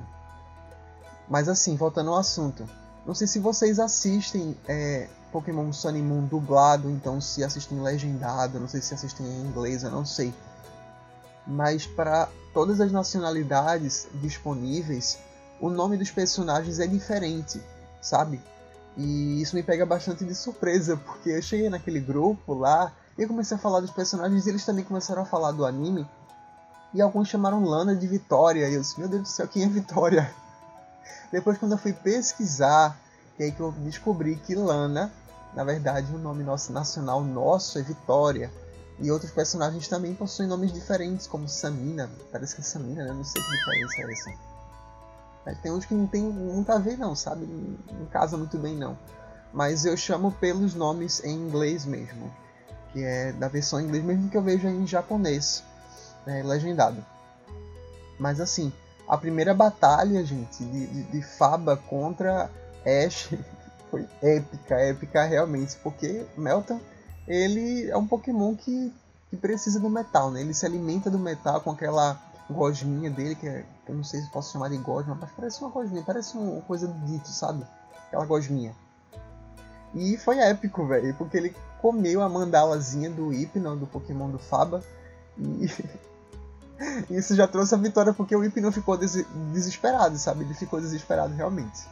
Mas 1.28 1.50
assim, 1.50 1.76
voltando 1.76 2.12
ao 2.12 2.18
assunto. 2.18 2.70
Não 3.06 3.16
sei 3.16 3.28
se 3.28 3.40
vocês 3.40 3.80
assistem 3.80 4.56
é, 4.68 5.08
Pokémon 5.32 5.72
Sun 5.72 5.96
e 5.96 6.02
Moon 6.02 6.26
dublado, 6.26 6.90
então 6.90 7.20
se 7.20 7.44
assistem 7.44 7.82
legendado, 7.82 8.60
não 8.60 8.68
sei 8.68 8.82
se 8.82 8.94
assistem 8.94 9.26
em 9.26 9.42
inglês, 9.42 9.84
eu 9.84 9.92
não 9.92 10.06
sei. 10.06 10.34
Mas 11.46 11.86
para 11.86 12.30
todas 12.54 12.80
as 12.80 12.92
nacionalidades 12.92 14.08
disponíveis, 14.16 15.18
o 15.60 15.70
nome 15.70 15.98
dos 15.98 16.12
personagens 16.12 16.80
é 16.80 16.88
diferente, 16.88 17.62
sabe? 18.02 18.42
E 18.98 19.42
isso 19.42 19.56
me 19.56 19.64
pega 19.64 19.86
bastante 19.86 20.26
de 20.26 20.36
surpresa, 20.36 20.98
porque 20.98 21.30
eu 21.30 21.42
cheguei 21.42 21.70
naquele 21.70 22.00
grupo 22.00 22.54
lá 22.54 22.92
e 23.18 23.26
comecei 23.26 23.56
a 23.56 23.60
falar 23.60 23.80
dos 23.80 23.92
personagens 23.92 24.46
e 24.46 24.50
eles 24.50 24.66
também 24.66 24.84
começaram 24.84 25.22
a 25.22 25.26
falar 25.26 25.52
do 25.52 25.66
anime. 25.66 26.08
E 26.94 27.02
alguns 27.02 27.28
chamaram 27.28 27.64
Lana 27.64 27.96
de 27.96 28.08
Vitória. 28.08 28.68
E 28.68 28.74
eu 28.74 28.82
disse, 28.82 29.00
meu 29.00 29.08
Deus 29.08 29.24
do 29.24 29.28
céu, 29.28 29.48
quem 29.48 29.64
é 29.64 29.68
Vitória? 29.68 30.34
Depois 31.32 31.58
quando 31.58 31.74
eu 31.74 31.78
fui 31.78 31.94
pesquisar, 31.94 33.00
é 33.40 33.46
aí 33.46 33.52
que 33.52 33.60
eu 33.60 33.72
descobri 33.72 34.36
que 34.36 34.54
Lana, 34.54 35.12
na 35.56 35.64
verdade, 35.64 36.14
o 36.14 36.18
nome 36.18 36.44
nosso 36.44 36.74
nacional 36.74 37.22
nosso 37.24 37.80
é 37.80 37.82
Vitória. 37.82 38.52
E 39.02 39.10
outros 39.10 39.32
personagens 39.32 39.88
também 39.88 40.14
possuem 40.14 40.50
nomes 40.50 40.74
diferentes, 40.74 41.26
como 41.26 41.48
Samina. 41.48 42.10
Parece 42.32 42.54
que 42.54 42.62
é 42.62 42.64
Samina, 42.66 43.06
né? 43.06 43.14
Não 43.14 43.24
sei 43.24 43.42
que 43.42 43.50
diferença 43.50 44.02
é 44.02 44.12
essa. 44.12 44.50
Tem 45.62 45.72
uns 45.72 45.86
que 45.86 45.94
não 45.94 46.06
tem 46.06 46.22
muito 46.22 46.70
a 46.72 46.78
ver 46.78 46.98
não, 46.98 47.16
sabe? 47.16 47.46
Não 47.46 48.06
casa 48.08 48.38
muito 48.38 48.58
bem 48.58 48.76
não. 48.76 48.98
Mas 49.54 49.86
eu 49.86 49.96
chamo 49.96 50.32
pelos 50.34 50.76
nomes 50.76 51.24
em 51.24 51.34
inglês 51.34 51.86
mesmo. 51.86 52.32
Que 52.92 53.04
é 53.04 53.32
da 53.32 53.48
versão 53.48 53.80
em 53.80 53.86
inglês 53.86 54.04
mesmo 54.04 54.30
que 54.30 54.36
eu 54.36 54.44
vejo 54.44 54.68
em 54.68 54.86
japonês. 54.86 55.64
Né, 56.26 56.44
legendado. 56.44 57.04
Mas 58.20 58.42
assim, 58.42 58.72
a 59.10 59.18
primeira 59.18 59.56
batalha, 59.56 60.24
gente, 60.24 60.64
de, 60.64 60.86
de, 60.86 61.04
de 61.04 61.22
Faba 61.24 61.76
contra 61.76 62.48
Ash 62.86 63.34
foi 63.90 64.08
épica, 64.22 64.76
épica 64.76 65.24
realmente. 65.26 65.76
Porque 65.78 66.24
Melton, 66.38 66.80
ele 67.28 67.90
é 67.90 67.98
um 67.98 68.06
Pokémon 68.06 68.56
que, 68.56 68.94
que 69.32 69.36
precisa 69.36 69.80
do 69.80 69.90
metal, 69.90 70.30
né? 70.30 70.42
Ele 70.42 70.54
se 70.54 70.64
alimenta 70.64 71.10
do 71.10 71.18
metal 71.18 71.60
com 71.62 71.72
aquela 71.72 72.22
gosminha 72.48 73.10
dele, 73.10 73.34
que 73.34 73.48
é, 73.48 73.66
eu 73.88 73.96
não 73.96 74.04
sei 74.04 74.22
se 74.22 74.30
posso 74.30 74.52
chamar 74.52 74.70
de 74.70 74.78
gosma, 74.78 75.18
mas 75.20 75.32
parece 75.32 75.60
uma 75.62 75.72
gosminha, 75.72 76.04
parece 76.06 76.38
uma 76.38 76.62
coisa 76.62 76.88
do 76.88 77.06
dito, 77.08 77.30
sabe? 77.30 77.66
Aquela 78.08 78.26
gosminha. 78.26 78.76
E 79.96 80.18
foi 80.18 80.38
épico, 80.38 80.86
velho, 80.86 81.16
porque 81.16 81.36
ele 81.36 81.56
comeu 81.82 82.22
a 82.22 82.30
mandalazinha 82.30 83.10
do 83.10 83.30
Hypno, 83.34 83.76
do 83.76 83.88
Pokémon 83.88 84.30
do 84.30 84.38
Faba, 84.38 84.84
e 85.36 85.68
isso 87.10 87.36
já 87.36 87.48
trouxe 87.48 87.76
a 87.76 87.78
vitória 87.78 88.14
porque 88.14 88.36
o 88.36 88.44
Hypno 88.44 88.72
ficou 88.72 88.98
des 88.98 89.26
desesperado, 89.54 90.18
sabe? 90.18 90.44
Ele 90.44 90.54
ficou 90.54 90.80
desesperado 90.80 91.34
realmente. 91.34 91.88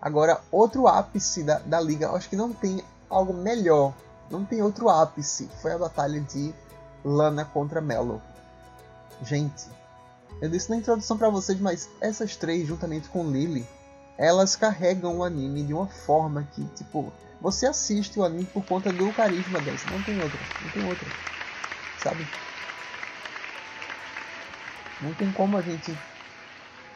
Agora, 0.00 0.40
outro 0.52 0.86
ápice 0.86 1.42
da, 1.42 1.58
da 1.60 1.80
liga, 1.80 2.10
acho 2.10 2.28
que 2.28 2.36
não 2.36 2.52
tem 2.52 2.84
algo 3.08 3.32
melhor, 3.32 3.92
não 4.30 4.44
tem 4.44 4.62
outro 4.62 4.88
ápice, 4.88 5.48
foi 5.60 5.72
a 5.72 5.78
batalha 5.78 6.20
de 6.20 6.54
Lana 7.04 7.44
contra 7.44 7.80
Melo. 7.80 8.20
Gente, 9.22 9.66
eu 10.40 10.48
disse 10.50 10.68
na 10.68 10.76
introdução 10.76 11.16
para 11.16 11.30
vocês, 11.30 11.58
mas 11.58 11.88
essas 12.00 12.36
três, 12.36 12.68
juntamente 12.68 13.08
com 13.08 13.30
Lily, 13.30 13.66
elas 14.18 14.54
carregam 14.54 15.18
o 15.18 15.24
anime 15.24 15.62
de 15.62 15.72
uma 15.72 15.86
forma 15.86 16.46
que, 16.52 16.64
tipo, 16.74 17.12
você 17.40 17.66
assiste 17.66 18.18
o 18.18 18.24
anime 18.24 18.44
por 18.44 18.64
conta 18.64 18.92
do 18.92 19.12
carisma 19.12 19.60
delas. 19.60 19.84
Não 19.90 20.02
tem 20.02 20.20
outra, 20.20 20.38
não 20.62 20.70
tem 20.70 20.88
outra. 20.88 21.08
Sabe? 22.02 22.26
Não 25.00 25.12
tem 25.14 25.30
como 25.32 25.56
a 25.56 25.62
gente 25.62 25.96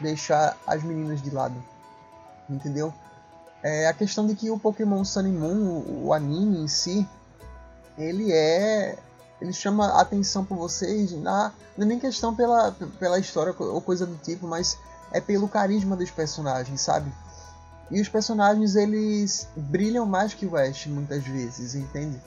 deixar 0.01 0.57
as 0.67 0.83
meninas 0.83 1.23
de 1.23 1.31
lado. 1.31 1.63
Entendeu? 2.49 2.93
É 3.63 3.89
a 3.89 3.93
questão 3.93 4.27
de 4.27 4.35
que 4.35 4.51
o 4.51 4.59
Pokémon 4.59 5.05
Sun 5.05 5.21
and 5.21 5.39
Moon, 5.39 5.83
o, 5.87 6.07
o 6.07 6.13
anime 6.15 6.59
em 6.59 6.69
si, 6.69 7.07
ele 7.99 8.33
é 8.33 8.99
ele 9.41 9.53
chama 9.53 9.99
atenção 10.01 10.45
por 10.45 10.57
vocês, 10.57 11.13
na, 11.13 11.53
não 11.77 11.87
é 11.87 11.89
nem 11.89 11.99
questão 11.99 12.35
pela, 12.35 12.73
pela 12.99 13.19
história 13.19 13.55
ou 13.59 13.81
coisa 13.81 14.05
do 14.05 14.17
tipo, 14.17 14.47
mas 14.47 14.77
é 15.13 15.21
pelo 15.21 15.49
carisma 15.49 15.97
dos 15.97 16.11
personagens, 16.11 16.81
sabe? 16.83 17.11
E 17.91 18.01
os 18.01 18.09
personagens 18.09 18.77
eles 18.77 19.49
brilham 19.57 20.05
mais 20.05 20.35
que 20.35 20.45
o 20.45 20.57
Ash 20.57 20.87
muitas 20.87 21.25
vezes, 21.25 21.75
entende? 21.75 22.21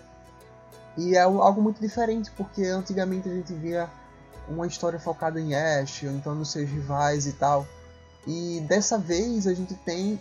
E 0.97 1.15
é 1.15 1.21
algo 1.21 1.61
muito 1.61 1.79
diferente, 1.79 2.31
porque 2.31 2.63
antigamente 2.65 3.29
a 3.29 3.33
gente 3.33 3.53
via 3.53 3.89
uma 4.47 4.67
história 4.67 4.99
focada 4.99 5.39
em 5.39 5.55
Ash, 5.55 6.03
ou 6.03 6.11
então 6.11 6.35
nos 6.35 6.51
seus 6.51 6.69
rivais 6.69 7.25
e 7.25 7.33
tal. 7.33 7.67
E 8.25 8.63
dessa 8.67 8.97
vez 8.97 9.47
a 9.47 9.53
gente 9.53 9.75
tem 9.75 10.19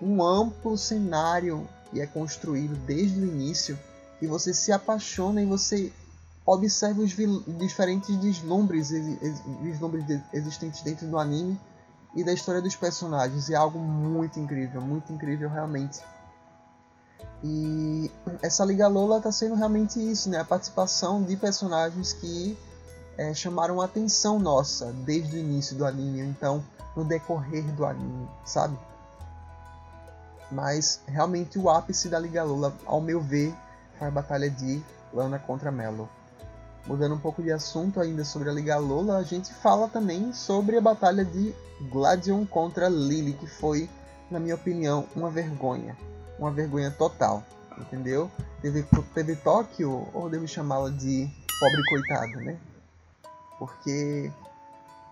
um 0.00 0.22
amplo 0.22 0.76
cenário 0.76 1.68
que 1.90 2.00
é 2.00 2.06
construído 2.06 2.76
desde 2.84 3.20
o 3.20 3.24
início 3.24 3.78
e 4.20 4.26
você 4.26 4.52
se 4.52 4.72
apaixona 4.72 5.42
e 5.42 5.46
você 5.46 5.92
observa 6.44 7.02
os 7.02 7.14
diferentes 7.58 8.16
deslumbres, 8.18 8.90
deslumbres 9.62 10.04
existentes 10.32 10.82
dentro 10.82 11.06
do 11.06 11.18
anime 11.18 11.58
e 12.14 12.22
da 12.22 12.32
história 12.32 12.62
dos 12.62 12.76
personagens. 12.76 13.50
É 13.50 13.56
algo 13.56 13.78
muito 13.78 14.38
incrível, 14.38 14.80
muito 14.80 15.12
incrível 15.12 15.48
realmente. 15.48 16.00
E 17.42 18.10
essa 18.42 18.64
Liga 18.64 18.88
Lola 18.88 19.18
está 19.18 19.30
sendo 19.30 19.54
realmente 19.54 20.00
isso, 20.00 20.30
né? 20.30 20.40
A 20.40 20.44
participação 20.44 21.22
de 21.22 21.36
personagens 21.36 22.12
que 22.12 22.56
é, 23.16 23.32
chamaram 23.34 23.80
a 23.80 23.84
atenção 23.86 24.38
nossa 24.38 24.92
desde 25.04 25.36
o 25.36 25.40
início 25.40 25.76
do 25.76 25.86
anime, 25.86 26.20
então 26.20 26.62
no 26.94 27.04
decorrer 27.04 27.64
do 27.74 27.84
anime, 27.84 28.28
sabe? 28.44 28.76
Mas 30.50 31.00
realmente 31.06 31.58
o 31.58 31.68
ápice 31.68 32.08
da 32.08 32.18
Liga 32.18 32.44
Lola, 32.44 32.72
ao 32.84 33.00
meu 33.00 33.20
ver, 33.20 33.54
foi 33.98 34.08
a 34.08 34.10
batalha 34.10 34.48
de 34.50 34.82
Lana 35.12 35.38
contra 35.38 35.70
Melo. 35.70 36.08
Mudando 36.86 37.16
um 37.16 37.18
pouco 37.18 37.42
de 37.42 37.50
assunto 37.50 38.00
ainda 38.00 38.24
sobre 38.24 38.48
a 38.48 38.52
Liga 38.52 38.76
Lola, 38.78 39.16
a 39.16 39.22
gente 39.22 39.52
fala 39.52 39.88
também 39.88 40.32
sobre 40.32 40.76
a 40.76 40.80
batalha 40.80 41.24
de 41.24 41.52
Gladion 41.90 42.46
contra 42.46 42.88
Lily, 42.88 43.32
que 43.32 43.46
foi, 43.46 43.90
na 44.30 44.38
minha 44.38 44.54
opinião, 44.54 45.04
uma 45.14 45.28
vergonha. 45.28 45.96
Uma 46.38 46.50
vergonha 46.50 46.90
total, 46.90 47.42
entendeu? 47.78 48.30
Teve, 48.62 48.86
teve 49.14 49.34
Tóquio, 49.36 50.06
ou 50.14 50.30
devo 50.30 50.46
chamá-la 50.46 50.90
de 50.90 51.28
pobre 51.58 51.82
coitada, 51.88 52.40
né? 52.40 52.56
Porque 53.58 54.30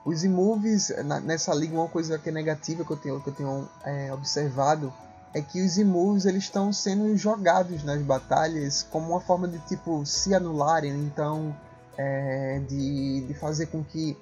os 0.04 0.22
movies 0.24 0.92
nessa 1.24 1.54
liga, 1.54 1.74
uma 1.74 1.88
coisa 1.88 2.18
que 2.18 2.28
é 2.28 2.32
negativa 2.32 2.84
que 2.84 2.90
eu 2.90 2.96
tenho, 2.96 3.20
que 3.20 3.28
eu 3.30 3.34
tenho 3.34 3.68
é, 3.84 4.12
observado 4.12 4.92
é 5.32 5.40
que 5.40 5.64
os 5.64 5.78
imurros 5.78 6.26
eles 6.26 6.44
estão 6.44 6.72
sendo 6.72 7.16
jogados 7.16 7.82
nas 7.82 8.00
batalhas 8.02 8.86
como 8.90 9.10
uma 9.10 9.20
forma 9.20 9.48
de 9.48 9.58
tipo 9.60 10.06
se 10.06 10.32
anularem, 10.32 10.92
então 10.92 11.54
é, 11.98 12.60
de, 12.68 13.22
de 13.26 13.34
fazer 13.34 13.66
com 13.66 13.82
que 13.82 14.16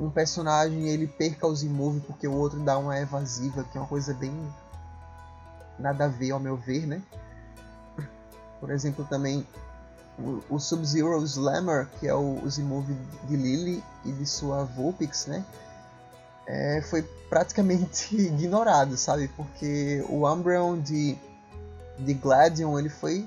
um 0.00 0.10
personagem 0.10 0.88
ele 0.88 1.06
perca 1.06 1.46
os 1.46 1.62
imove 1.62 2.00
porque 2.00 2.26
o 2.26 2.32
outro 2.32 2.58
dá 2.60 2.76
uma 2.76 2.98
evasiva, 2.98 3.62
que 3.64 3.78
é 3.78 3.80
uma 3.80 3.86
coisa 3.86 4.12
bem 4.12 4.34
nada 5.78 6.06
a 6.06 6.08
ver 6.08 6.32
ao 6.32 6.40
meu 6.40 6.56
ver, 6.56 6.86
né? 6.86 7.00
Por 8.58 8.70
exemplo, 8.70 9.04
também 9.04 9.46
o, 10.48 10.58
Sub-Zero 10.58 11.22
Slammer, 11.24 11.88
que 11.98 12.06
é 12.06 12.14
o, 12.14 12.40
o 12.42 12.50
Zimove 12.50 12.94
de 13.28 13.36
Lily 13.36 13.82
e 14.04 14.12
de 14.12 14.26
sua 14.26 14.64
Vulpix, 14.64 15.26
né? 15.26 15.44
é, 16.46 16.82
foi 16.82 17.02
praticamente 17.28 18.14
ignorado, 18.16 18.96
sabe? 18.96 19.28
Porque 19.28 20.04
o 20.08 20.30
Umbreon 20.30 20.78
de, 20.80 21.16
de 21.98 22.14
Gladion, 22.14 22.78
ele 22.78 22.88
foi 22.88 23.26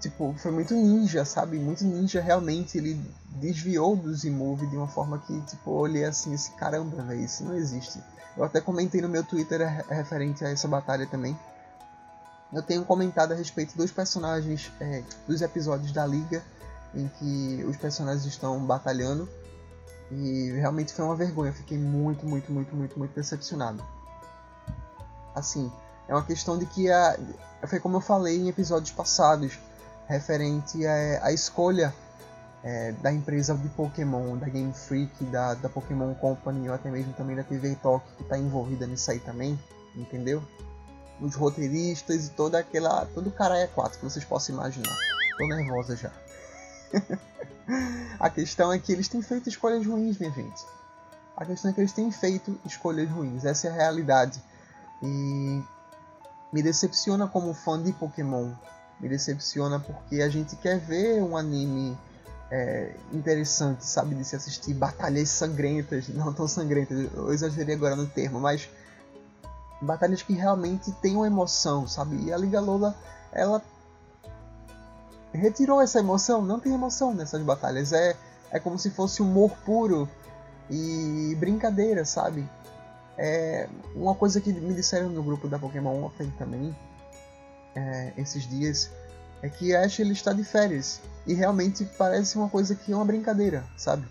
tipo, 0.00 0.34
foi 0.38 0.50
muito 0.50 0.74
ninja, 0.74 1.24
sabe? 1.24 1.58
Muito 1.58 1.84
ninja 1.84 2.20
realmente, 2.20 2.78
ele 2.78 3.00
desviou 3.28 3.96
do 3.96 4.14
Z-Move 4.14 4.66
de 4.66 4.76
uma 4.76 4.86
forma 4.86 5.18
que, 5.18 5.40
tipo, 5.42 5.70
eu 5.70 5.74
olhei 5.74 6.04
assim, 6.04 6.32
esse 6.34 6.50
caramba, 6.52 7.02
velho, 7.02 7.20
isso 7.20 7.44
não 7.44 7.56
existe. 7.56 8.00
Eu 8.36 8.44
até 8.44 8.60
comentei 8.60 9.00
no 9.00 9.08
meu 9.08 9.24
Twitter 9.24 9.84
referente 9.88 10.44
a 10.44 10.50
essa 10.50 10.68
batalha 10.68 11.06
também. 11.06 11.36
Eu 12.56 12.62
tenho 12.62 12.86
comentado 12.86 13.32
a 13.32 13.34
respeito 13.34 13.76
dos 13.76 13.92
personagens, 13.92 14.72
é, 14.80 15.02
dos 15.28 15.42
episódios 15.42 15.92
da 15.92 16.06
Liga, 16.06 16.42
em 16.94 17.06
que 17.06 17.62
os 17.68 17.76
personagens 17.76 18.24
estão 18.24 18.58
batalhando. 18.64 19.28
E 20.10 20.52
realmente 20.52 20.94
foi 20.94 21.04
uma 21.04 21.14
vergonha, 21.14 21.50
eu 21.50 21.54
fiquei 21.54 21.76
muito, 21.76 22.24
muito, 22.24 22.50
muito, 22.50 22.74
muito, 22.74 22.98
muito 22.98 23.14
decepcionado. 23.14 23.84
Assim, 25.34 25.70
é 26.08 26.14
uma 26.14 26.24
questão 26.24 26.56
de 26.56 26.64
que 26.64 26.90
a, 26.90 27.18
foi 27.66 27.78
como 27.78 27.98
eu 27.98 28.00
falei 28.00 28.38
em 28.38 28.48
episódios 28.48 28.90
passados, 28.90 29.58
referente 30.08 30.86
à, 30.86 31.30
escolha 31.32 31.92
é, 32.64 32.92
da 33.02 33.12
empresa 33.12 33.54
de 33.54 33.68
Pokémon, 33.68 34.38
da 34.38 34.48
Game 34.48 34.72
Freak, 34.72 35.26
da, 35.26 35.52
da 35.52 35.68
Pokémon 35.68 36.14
Company, 36.14 36.70
ou 36.70 36.74
até 36.74 36.90
mesmo 36.90 37.12
também 37.12 37.36
da 37.36 37.42
TV 37.42 37.76
Talk, 37.82 38.02
que 38.16 38.22
está 38.22 38.38
envolvida 38.38 38.86
nisso 38.86 39.10
aí 39.10 39.20
também, 39.20 39.58
entendeu? 39.94 40.42
Os 41.20 41.34
roteiristas 41.34 42.26
e 42.26 42.30
toda 42.30 42.58
aquela. 42.58 43.06
todo 43.06 43.28
o 43.28 43.32
cara 43.32 43.58
é 43.58 43.66
4 43.66 43.98
que 43.98 44.04
vocês 44.04 44.24
possam 44.24 44.54
imaginar. 44.54 44.96
Tô 45.38 45.46
nervosa 45.46 45.96
já. 45.96 46.12
A 48.18 48.30
questão 48.30 48.72
é 48.72 48.78
que 48.78 48.92
eles 48.92 49.08
têm 49.08 49.20
feito 49.20 49.48
escolhas 49.48 49.84
ruins, 49.84 50.18
minha 50.18 50.32
gente. 50.32 50.64
A 51.36 51.44
questão 51.44 51.70
é 51.70 51.74
que 51.74 51.80
eles 51.80 51.92
têm 51.92 52.10
feito 52.10 52.58
escolhas 52.64 53.10
ruins. 53.10 53.44
Essa 53.44 53.68
é 53.68 53.70
a 53.70 53.74
realidade. 53.74 54.42
E 55.02 55.62
me 56.52 56.62
decepciona 56.62 57.26
como 57.26 57.52
fã 57.52 57.82
de 57.82 57.92
Pokémon. 57.92 58.52
Me 59.00 59.08
decepciona 59.08 59.78
porque 59.78 60.22
a 60.22 60.28
gente 60.28 60.56
quer 60.56 60.78
ver 60.78 61.22
um 61.22 61.36
anime 61.36 61.98
é, 62.50 62.94
interessante, 63.12 63.84
sabe? 63.84 64.14
De 64.14 64.24
se 64.24 64.36
assistir 64.36 64.72
batalhas 64.72 65.28
sangrentas, 65.28 66.08
não 66.08 66.32
tão 66.32 66.48
sangrentas, 66.48 67.12
eu 67.12 67.32
exagerei 67.32 67.74
agora 67.74 67.96
no 67.96 68.06
termo, 68.06 68.40
mas 68.40 68.68
batalhas 69.80 70.22
que 70.22 70.32
realmente 70.32 70.92
tenham 71.02 71.24
emoção, 71.24 71.86
sabe? 71.86 72.24
E 72.24 72.32
a 72.32 72.36
Liga 72.36 72.60
Lola, 72.60 72.96
ela 73.32 73.62
retirou 75.32 75.80
essa 75.80 75.98
emoção, 75.98 76.42
não 76.42 76.58
tem 76.58 76.72
emoção 76.72 77.14
nessas 77.14 77.42
batalhas, 77.42 77.92
é, 77.92 78.16
é 78.50 78.58
como 78.58 78.78
se 78.78 78.90
fosse 78.90 79.22
humor 79.22 79.50
puro 79.64 80.08
e 80.70 81.36
brincadeira, 81.38 82.04
sabe? 82.04 82.48
É 83.18 83.68
uma 83.94 84.14
coisa 84.14 84.40
que 84.40 84.52
me 84.52 84.74
disseram 84.74 85.08
no 85.08 85.22
grupo 85.22 85.48
da 85.48 85.58
Pokémon 85.58 86.04
ontem 86.04 86.32
também, 86.38 86.74
é, 87.74 88.12
esses 88.16 88.48
dias, 88.48 88.90
é 89.42 89.48
que 89.48 89.74
Ash 89.74 89.98
ele 90.00 90.12
está 90.12 90.32
de 90.32 90.42
férias 90.42 91.00
e 91.26 91.34
realmente 91.34 91.84
parece 91.98 92.36
uma 92.38 92.48
coisa 92.48 92.74
que 92.74 92.92
é 92.92 92.96
uma 92.96 93.04
brincadeira, 93.04 93.64
sabe? 93.76 94.06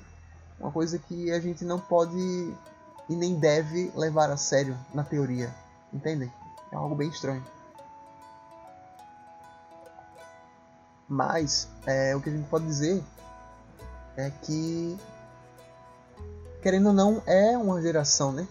Uma 0.60 0.72
coisa 0.72 1.00
que 1.00 1.32
a 1.32 1.40
gente 1.40 1.66
não 1.66 1.80
pode 1.80 2.54
e 3.10 3.16
nem 3.16 3.36
deve 3.36 3.92
levar 3.96 4.30
a 4.30 4.38
sério 4.38 4.78
na 4.94 5.04
teoria, 5.04 5.54
entendem? 5.94 6.32
É 6.72 6.76
algo 6.76 6.96
bem 6.96 7.10
estranho. 7.10 7.44
Mas 11.08 11.68
é, 11.86 12.16
o 12.16 12.22
que 12.22 12.30
a 12.30 12.32
gente 12.32 12.50
pode 12.50 12.66
dizer 12.66 13.04
é 14.18 14.30
que, 14.30 14.98
querendo 16.62 16.88
ou 16.88 16.94
não, 16.94 17.22
é 17.26 17.58
uma 17.58 17.82
geração, 17.82 18.32
né? 18.32 18.48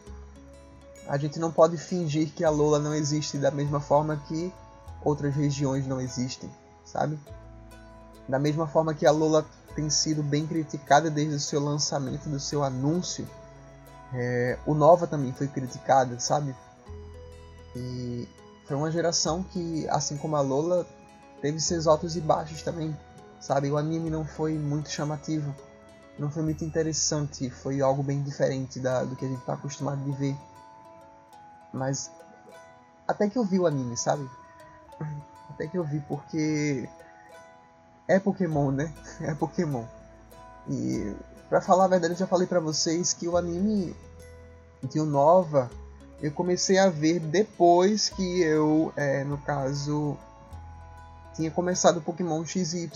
A 1.09 1.19
gente 1.19 1.39
não 1.39 1.51
pode 1.51 1.77
fingir 1.77 2.31
que 2.33 2.45
a 2.45 2.51
Lola 2.51 2.79
não 2.79 2.95
existe 2.95 3.37
da 3.39 3.51
mesma 3.51 3.81
forma 3.81 4.17
que 4.29 4.53
outras 5.03 5.35
regiões 5.35 5.87
não 5.87 6.01
existem, 6.01 6.51
sabe? 6.85 7.19
Da 8.29 8.39
mesma 8.39 8.67
forma 8.67 8.95
que 8.95 9.07
a 9.07 9.11
Lola 9.11 9.45
tem 9.75 9.91
sido 9.91 10.23
bem 10.23 10.47
criticada 10.47 11.11
desde 11.11 11.35
o 11.35 11.41
seu 11.41 11.63
lançamento, 11.63 12.29
do 12.29 12.39
seu 12.41 12.63
anúncio, 12.63 13.29
é, 14.15 14.59
o 14.65 14.75
Nova 14.75 15.07
também 15.07 15.33
foi 15.33 15.49
criticada, 15.49 16.19
sabe? 16.21 16.55
E 17.75 18.29
foi 18.65 18.77
uma 18.77 18.91
geração 18.91 19.43
que, 19.43 19.89
assim 19.89 20.17
como 20.17 20.37
a 20.37 20.41
Lola, 20.41 20.87
teve 21.43 21.61
seus 21.61 21.87
altos 21.87 22.17
e 22.17 22.21
baixos 22.21 22.63
também, 22.63 22.97
sabe? 23.41 23.71
O 23.71 23.77
anime 23.77 24.09
não 24.11 24.25
foi 24.25 24.55
muito 24.57 24.89
chamativo, 24.89 25.55
não 26.19 26.31
foi 26.31 26.43
muito 26.45 26.65
interessante, 26.65 27.51
foi 27.51 27.81
algo 27.81 28.03
bem 28.03 28.23
diferente 28.23 28.79
da, 28.79 29.03
do 29.03 29.17
que 29.17 29.25
a 29.25 29.29
gente 29.29 29.41
está 29.41 29.55
acostumado 29.55 30.03
de 30.05 30.13
ver. 30.13 30.37
Mas 31.73 32.11
até 33.07 33.29
que 33.29 33.37
eu 33.37 33.45
vi 33.45 33.59
o 33.59 33.67
anime, 33.67 33.97
sabe? 33.97 34.31
Até 35.51 35.67
que 35.67 35.77
eu 35.77 35.85
vi 35.85 35.99
porque 36.01 36.89
é 38.07 38.21
Pokémon, 38.21 38.71
né? 38.71 38.93
É 39.21 39.35
Pokémon. 39.35 39.85
E 40.69 41.15
para 41.55 41.61
falar 41.61 41.85
a 41.85 41.87
verdade, 41.87 42.15
eu 42.15 42.19
já 42.19 42.27
falei 42.27 42.49
para 42.49 42.59
vocês 42.59 43.13
que 43.13 43.29
o 43.29 43.37
anime 43.37 43.95
de 44.83 45.01
Nova 45.01 45.71
eu 46.21 46.33
comecei 46.33 46.81
a 46.81 46.89
ver 46.89 47.21
depois 47.21 48.09
que 48.09 48.41
eu, 48.43 48.93
é, 48.97 49.23
no 49.23 49.39
caso, 49.39 50.17
tinha 51.33 51.53
começado 51.53 52.01
Pokémon 52.01 52.45
XY. 52.45 52.91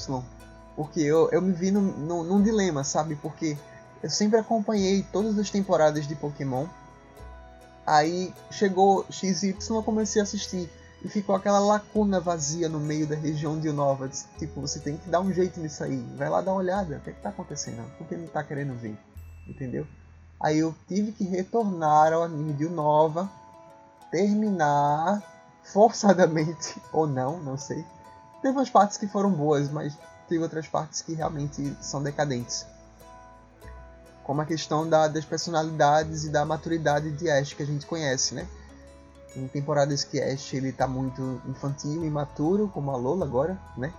Porque 0.74 0.98
eu, 0.98 1.30
eu 1.30 1.40
me 1.40 1.52
vi 1.52 1.70
num, 1.70 1.82
num, 1.82 2.24
num 2.24 2.42
dilema, 2.42 2.82
sabe? 2.82 3.14
Porque 3.14 3.56
eu 4.02 4.10
sempre 4.10 4.40
acompanhei 4.40 5.06
todas 5.12 5.38
as 5.38 5.50
temporadas 5.50 6.08
de 6.08 6.16
Pokémon. 6.16 6.66
Aí 7.86 8.34
chegou 8.50 9.06
XY 9.08 9.56
eu 9.70 9.84
comecei 9.84 10.20
a 10.20 10.24
assistir. 10.24 10.68
E 11.02 11.08
ficou 11.08 11.34
aquela 11.34 11.60
lacuna 11.60 12.18
vazia 12.18 12.68
no 12.68 12.80
meio 12.80 13.06
da 13.06 13.14
região 13.14 13.58
de 13.58 13.68
Unova. 13.68 14.08
Tipo, 14.38 14.60
você 14.60 14.80
tem 14.80 14.96
que 14.96 15.08
dar 15.08 15.20
um 15.20 15.32
jeito 15.32 15.60
nisso 15.60 15.84
aí. 15.84 15.96
Vai 16.16 16.28
lá 16.28 16.40
dar 16.40 16.52
uma 16.52 16.60
olhada. 16.60 16.96
O 16.96 17.00
que, 17.00 17.10
é 17.10 17.12
que 17.12 17.22
tá 17.22 17.28
acontecendo? 17.28 17.84
Por 17.96 18.06
que 18.06 18.16
não 18.16 18.26
tá 18.26 18.42
querendo 18.42 18.74
ver? 18.74 18.98
Entendeu? 19.46 19.86
Aí 20.40 20.58
eu 20.58 20.74
tive 20.88 21.12
que 21.12 21.24
retornar 21.24 22.12
ao 22.12 22.24
anime 22.24 22.52
de 22.52 22.66
Unova. 22.66 23.30
Terminar 24.10 25.22
forçadamente 25.62 26.80
ou 26.92 27.06
não, 27.06 27.38
não 27.38 27.56
sei. 27.56 27.84
Teve 28.42 28.56
umas 28.56 28.70
partes 28.70 28.96
que 28.96 29.06
foram 29.06 29.30
boas, 29.30 29.70
mas 29.70 29.96
teve 30.28 30.42
outras 30.42 30.66
partes 30.66 31.02
que 31.02 31.14
realmente 31.14 31.76
são 31.80 32.02
decadentes. 32.02 32.66
Como 34.24 34.40
a 34.40 34.44
questão 34.44 34.88
da, 34.88 35.08
das 35.08 35.24
personalidades 35.24 36.24
e 36.24 36.30
da 36.30 36.44
maturidade 36.44 37.10
de 37.12 37.30
Ash 37.30 37.52
que 37.52 37.62
a 37.62 37.66
gente 37.66 37.86
conhece, 37.86 38.34
né? 38.34 38.46
Em 39.36 39.46
temporadas 39.46 40.04
que 40.04 40.20
Ash 40.20 40.54
ele 40.54 40.72
tá 40.72 40.86
muito 40.86 41.40
infantil 41.46 42.02
e 42.02 42.06
imaturo, 42.06 42.68
como 42.72 42.90
a 42.90 42.96
Lola 42.96 43.24
agora, 43.24 43.58
né? 43.76 43.92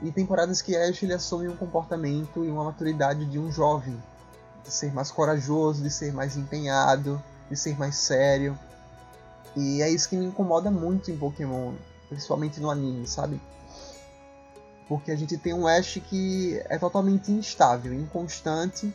E 0.00 0.10
temporadas 0.10 0.62
que 0.62 0.74
Ash 0.76 1.02
ele 1.02 1.12
assume 1.12 1.48
um 1.48 1.56
comportamento 1.56 2.44
e 2.44 2.50
uma 2.50 2.64
maturidade 2.64 3.24
de 3.26 3.38
um 3.38 3.52
jovem, 3.52 4.00
de 4.64 4.70
ser 4.70 4.92
mais 4.92 5.10
corajoso, 5.10 5.82
de 5.82 5.90
ser 5.90 6.12
mais 6.12 6.36
empenhado, 6.36 7.22
de 7.48 7.56
ser 7.56 7.78
mais 7.78 7.96
sério. 7.96 8.58
E 9.54 9.82
é 9.82 9.90
isso 9.90 10.08
que 10.08 10.16
me 10.16 10.24
incomoda 10.24 10.70
muito 10.70 11.10
em 11.10 11.16
Pokémon, 11.16 11.74
principalmente 12.08 12.58
no 12.58 12.70
anime, 12.70 13.06
sabe? 13.06 13.40
Porque 14.88 15.12
a 15.12 15.16
gente 15.16 15.36
tem 15.36 15.54
um 15.54 15.66
Ash 15.66 16.00
que 16.08 16.60
é 16.64 16.78
totalmente 16.78 17.30
instável, 17.30 17.92
inconstante 17.92 18.92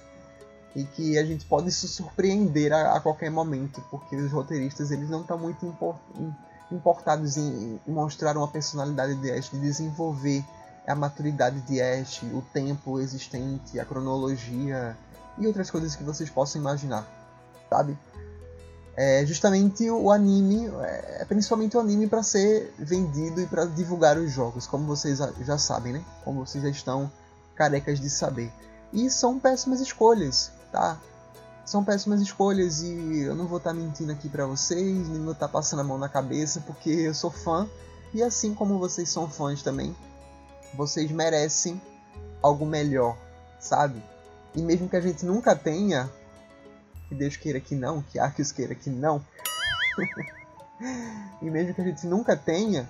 e 0.77 0.83
que 0.83 1.17
a 1.17 1.25
gente 1.25 1.43
pode 1.43 1.71
se 1.71 1.87
surpreender 1.87 2.71
a, 2.71 2.97
a 2.97 2.99
qualquer 2.99 3.31
momento, 3.31 3.83
porque 3.89 4.15
os 4.15 4.31
roteiristas 4.31 4.91
eles 4.91 5.09
não 5.09 5.21
estão 5.21 5.35
muito 5.35 5.65
import, 5.65 5.97
importados 6.71 7.35
em, 7.35 7.79
em, 7.87 7.91
mostrar 7.91 8.37
uma 8.37 8.47
personalidade 8.47 9.15
de 9.15 9.31
Ash, 9.31 9.49
de 9.49 9.59
desenvolver 9.59 10.45
a 10.85 10.93
maturidade 10.93 11.61
de 11.61 11.81
Ash, 11.81 12.21
o 12.31 12.43
tempo 12.53 12.99
existente, 12.99 13.79
a 13.79 13.85
cronologia 13.85 14.95
e 15.39 15.47
outras 15.47 15.71
coisas 15.71 15.95
que 15.95 16.03
vocês 16.03 16.29
possam 16.29 16.61
imaginar, 16.61 17.07
sabe? 17.67 17.97
É 18.95 19.25
justamente 19.25 19.89
o 19.89 20.11
anime, 20.11 20.67
é 20.83 21.25
principalmente 21.27 21.75
o 21.75 21.79
anime 21.79 22.05
para 22.05 22.21
ser 22.21 22.71
vendido 22.77 23.41
e 23.41 23.47
para 23.47 23.65
divulgar 23.65 24.15
os 24.19 24.31
jogos, 24.31 24.67
como 24.67 24.85
vocês 24.85 25.17
já 25.41 25.57
sabem, 25.57 25.93
né? 25.93 26.05
Como 26.23 26.45
vocês 26.45 26.63
já 26.63 26.69
estão 26.69 27.11
carecas 27.55 27.99
de 27.99 28.11
saber. 28.11 28.53
E 28.93 29.09
são 29.09 29.39
péssimas 29.39 29.81
escolhas 29.81 30.55
tá? 30.77 31.01
São 31.65 31.83
péssimas 31.83 32.21
escolhas 32.21 32.81
e 32.81 33.21
eu 33.21 33.35
não 33.35 33.47
vou 33.47 33.57
estar 33.57 33.71
tá 33.71 33.75
mentindo 33.75 34.11
aqui 34.11 34.29
para 34.29 34.45
vocês, 34.45 35.09
nem 35.09 35.23
vou 35.23 35.33
estar 35.33 35.47
tá 35.47 35.51
passando 35.51 35.79
a 35.79 35.83
mão 35.83 35.97
na 35.97 36.07
cabeça, 36.07 36.61
porque 36.61 36.89
eu 36.89 37.13
sou 37.13 37.31
fã 37.31 37.67
e 38.13 38.21
assim 38.21 38.53
como 38.53 38.77
vocês 38.77 39.09
são 39.09 39.27
fãs 39.27 39.61
também, 39.63 39.95
vocês 40.75 41.11
merecem 41.11 41.81
algo 42.41 42.65
melhor, 42.65 43.17
sabe? 43.59 44.01
E 44.55 44.61
mesmo 44.61 44.87
que 44.87 44.95
a 44.95 45.01
gente 45.01 45.25
nunca 45.25 45.55
tenha, 45.55 46.09
que 47.09 47.15
Deus 47.15 47.35
queira 47.35 47.59
que 47.59 47.75
não, 47.75 48.01
que 48.01 48.19
Arceus 48.19 48.51
queira 48.51 48.75
que 48.75 48.89
não, 48.89 49.21
e 51.41 51.49
mesmo 51.49 51.73
que 51.73 51.81
a 51.81 51.85
gente 51.85 52.05
nunca 52.07 52.37
tenha, 52.37 52.87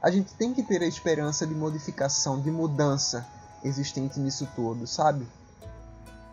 a 0.00 0.10
gente 0.10 0.34
tem 0.34 0.54
que 0.54 0.62
ter 0.62 0.82
a 0.82 0.86
esperança 0.86 1.46
de 1.46 1.54
modificação, 1.54 2.40
de 2.40 2.50
mudança 2.50 3.26
existente 3.64 4.20
nisso 4.20 4.46
tudo, 4.54 4.86
sabe? 4.86 5.26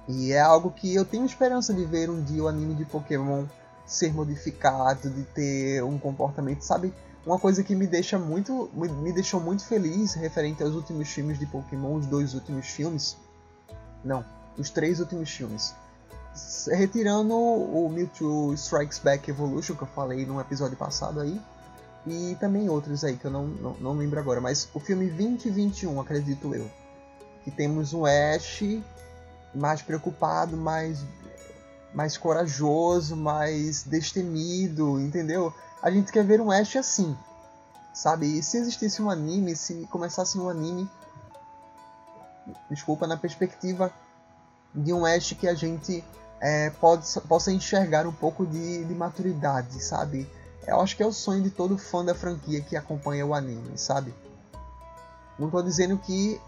E 0.08 0.32
é 0.32 0.39
algo 0.39 0.72
que 0.72 0.96
eu 0.96 1.04
tenho 1.04 1.26
esperança 1.26 1.74
de 1.74 1.84
ver 1.84 2.10
um 2.10 2.24
dia 2.24 2.43
o 2.43 2.48
anime 2.48 2.74
de 2.76 2.86
Pokémon 2.86 3.46
ser 3.86 4.13
modificado, 4.13 5.10
de 5.10 5.24
ter 5.24 5.84
um 5.84 5.98
comportamento, 5.98 6.62
sabe? 6.62 6.93
Uma 7.26 7.38
coisa 7.38 7.62
que 7.62 7.76
me 7.76 7.86
deixa 7.86 8.17
muito, 8.17 8.70
me 8.74 9.12
deixou 9.12 9.39
muito 9.39 9.65
feliz 9.65 10.13
referente 10.13 10.63
aos 10.63 10.74
últimos 10.74 11.10
filmes 11.10 11.38
de 11.38 11.46
Pokémon, 11.46 11.96
os 11.96 12.06
dois 12.06 12.34
últimos 12.34 12.67
filmes. 12.67 13.17
Não, 14.04 14.24
os 14.58 14.70
três 14.70 15.00
últimos 15.02 15.30
filmes. 15.30 15.76
Retirando 16.67 17.36
o 17.36 17.89
Mewtwo 17.89 18.54
Strikes 18.54 19.00
Back 19.00 19.30
Evolution, 19.30 19.76
que 19.76 19.82
eu 19.82 19.88
falei 19.88 20.26
num 20.26 20.39
episódio 20.39 20.78
passado 20.78 21.20
aí, 21.20 21.41
e 22.06 22.38
também 22.39 22.70
outros 22.70 23.04
aí 23.04 23.17
que 23.17 23.26
eu 23.26 23.32
não, 23.32 23.48
não, 23.48 23.74
não 23.82 23.93
lembro 23.93 24.20
agora, 24.20 24.39
mas 24.39 24.70
o 24.74 24.80
filme 24.80 25.08
2021, 25.08 26.00
acredito 26.00 26.56
eu. 26.56 26.70
Que 27.43 27.52
temos 27.52 27.93
um 27.93 28.06
Ash 28.06 28.62
mais 29.53 29.81
preocupado, 29.81 30.55
mais, 30.55 31.03
mais 31.93 32.17
corajoso, 32.17 33.15
mais 33.15 33.83
destemido, 33.83 34.99
entendeu? 34.99 35.53
A 35.81 35.91
gente 35.91 36.12
quer 36.12 36.23
ver 36.23 36.41
um 36.41 36.51
Ash 36.51 36.75
assim, 36.75 37.17
sabe? 37.93 38.38
E 38.38 38.43
se 38.43 38.57
existisse 38.57 39.01
um 39.01 39.10
anime, 39.10 39.55
se 39.55 39.88
começasse 39.91 40.38
um 40.38 40.49
anime, 40.49 40.89
desculpa, 42.69 43.07
na 43.07 43.17
perspectiva 43.17 43.91
de 44.73 44.93
um 44.93 45.05
Ash 45.05 45.33
que 45.33 45.47
a 45.47 45.53
gente 45.53 46.03
é, 46.39 46.69
pode, 46.69 47.05
possa 47.27 47.51
enxergar 47.51 48.05
um 48.05 48.13
pouco 48.13 48.45
de, 48.45 48.86
de 48.86 48.95
maturidade, 48.95 49.83
sabe? 49.83 50.29
Eu 50.65 50.81
acho 50.81 50.97
que 50.97 51.03
é 51.03 51.05
o 51.05 51.13
sonho 51.13 51.41
de 51.41 51.49
todo 51.49 51.77
fã 51.77 52.03
da 52.03 52.13
franquia 52.13 52.62
que 52.62 52.75
acompanha 52.75 53.25
o 53.25 53.33
anime, 53.33 53.77
sabe? 53.77 54.13
Não 55.39 55.47
estou 55.47 55.63
dizendo 55.63 55.97
que 55.97 56.41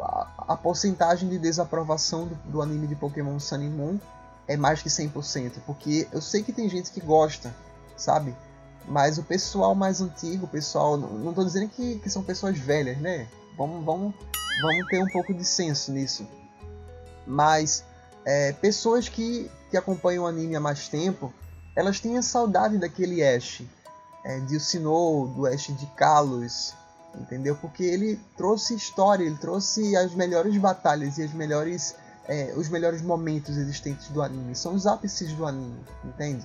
a, 0.00 0.28
a 0.48 0.56
porcentagem 0.56 1.28
de 1.28 1.38
desaprovação 1.38 2.26
do, 2.26 2.34
do, 2.34 2.62
anime 2.62 2.86
de 2.86 2.94
Pokémon 2.94 3.38
Sun 3.38 3.62
e 3.62 3.68
Moon 3.68 3.98
é 4.46 4.56
mais 4.56 4.82
que 4.82 4.88
100%, 4.88 5.52
porque 5.66 6.06
eu 6.12 6.20
sei 6.20 6.42
que 6.42 6.52
tem 6.52 6.68
gente 6.68 6.90
que 6.90 7.00
gosta, 7.00 7.54
sabe? 7.96 8.34
Mas 8.86 9.16
o 9.16 9.22
pessoal 9.22 9.74
mais 9.74 10.00
antigo, 10.00 10.44
o 10.44 10.48
pessoal. 10.48 10.96
Não 10.96 11.30
estou 11.30 11.44
dizendo 11.44 11.68
que, 11.70 11.98
que 12.00 12.10
são 12.10 12.22
pessoas 12.22 12.58
velhas, 12.58 12.98
né? 12.98 13.26
Vamos, 13.56 13.84
vamos, 13.84 14.14
vamos 14.60 14.86
ter 14.88 15.02
um 15.02 15.08
pouco 15.08 15.32
de 15.32 15.44
senso 15.44 15.90
nisso. 15.90 16.26
Mas 17.26 17.82
é, 18.24 18.52
pessoas 18.52 19.08
que, 19.08 19.50
que 19.70 19.76
acompanham 19.76 20.24
o 20.24 20.26
anime 20.26 20.56
há 20.56 20.60
mais 20.60 20.88
tempo, 20.88 21.32
elas 21.74 21.98
têm 21.98 22.18
a 22.18 22.22
saudade 22.22 22.76
daquele 22.76 23.22
Ash, 23.22 23.62
é, 24.24 24.40
de 24.40 24.60
Sinnoh, 24.60 25.28
do 25.28 25.46
Ash 25.46 25.66
de 25.68 25.86
Kalos, 25.96 26.74
entendeu? 27.18 27.56
Porque 27.56 27.82
ele 27.82 28.18
trouxe 28.36 28.74
história, 28.74 29.24
ele 29.24 29.36
trouxe 29.36 29.96
as 29.96 30.14
melhores 30.14 30.56
batalhas 30.56 31.18
e 31.18 31.22
as 31.22 31.32
melhores, 31.32 31.94
é, 32.26 32.52
os 32.56 32.68
melhores 32.68 33.02
momentos 33.02 33.56
existentes 33.56 34.08
do 34.08 34.22
anime. 34.22 34.54
São 34.54 34.74
os 34.74 34.86
ápices 34.86 35.32
do 35.32 35.46
anime, 35.46 35.80
entende? 36.04 36.44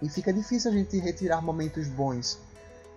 E 0.00 0.08
fica 0.08 0.32
difícil 0.32 0.70
a 0.70 0.74
gente 0.74 0.98
retirar 0.98 1.40
momentos 1.40 1.86
bons 1.88 2.38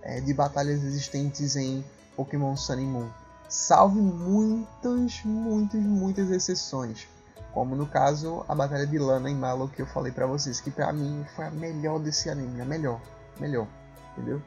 é, 0.01 0.19
de 0.19 0.34
batalhas 0.34 0.84
existentes 0.84 1.56
em 1.56 1.84
Pokémon 2.15 2.56
Sun 2.56 2.80
e 2.80 2.86
Moon. 2.86 3.10
Salve 3.47 3.99
muitas, 3.99 5.23
muitas, 5.23 5.82
muitas 5.82 6.32
exceções. 6.32 7.08
Como 7.54 7.75
no 7.75 7.86
caso 7.88 8.43
a 8.49 8.56
batalha 8.56 8.86
de 8.86 8.97
Lana 8.97 9.30
e 9.30 9.36
Malo 9.36 9.69
que 9.69 9.82
eu 9.82 9.86
falei 9.86 10.12
para 10.12 10.25
vocês, 10.25 10.60
que 10.60 10.71
pra 10.71 10.91
mim 10.91 11.25
foi 11.36 11.45
a 11.45 11.51
melhor 11.51 11.99
desse 11.99 12.30
anime, 12.30 12.60
a 12.60 12.65
melhor, 12.65 12.99
melhor, 13.39 13.67
entendeu? 14.12 14.41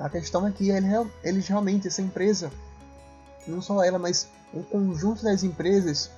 A 0.00 0.08
questão 0.08 0.46
é 0.46 0.50
que 0.50 0.70
eles 1.22 1.46
realmente, 1.46 1.86
essa 1.86 2.00
empresa, 2.00 2.50
não 3.46 3.60
só 3.60 3.84
ela, 3.84 3.98
mas 3.98 4.26
o 4.52 4.62
conjunto 4.62 5.22
das 5.22 5.42
empresas 5.42 6.10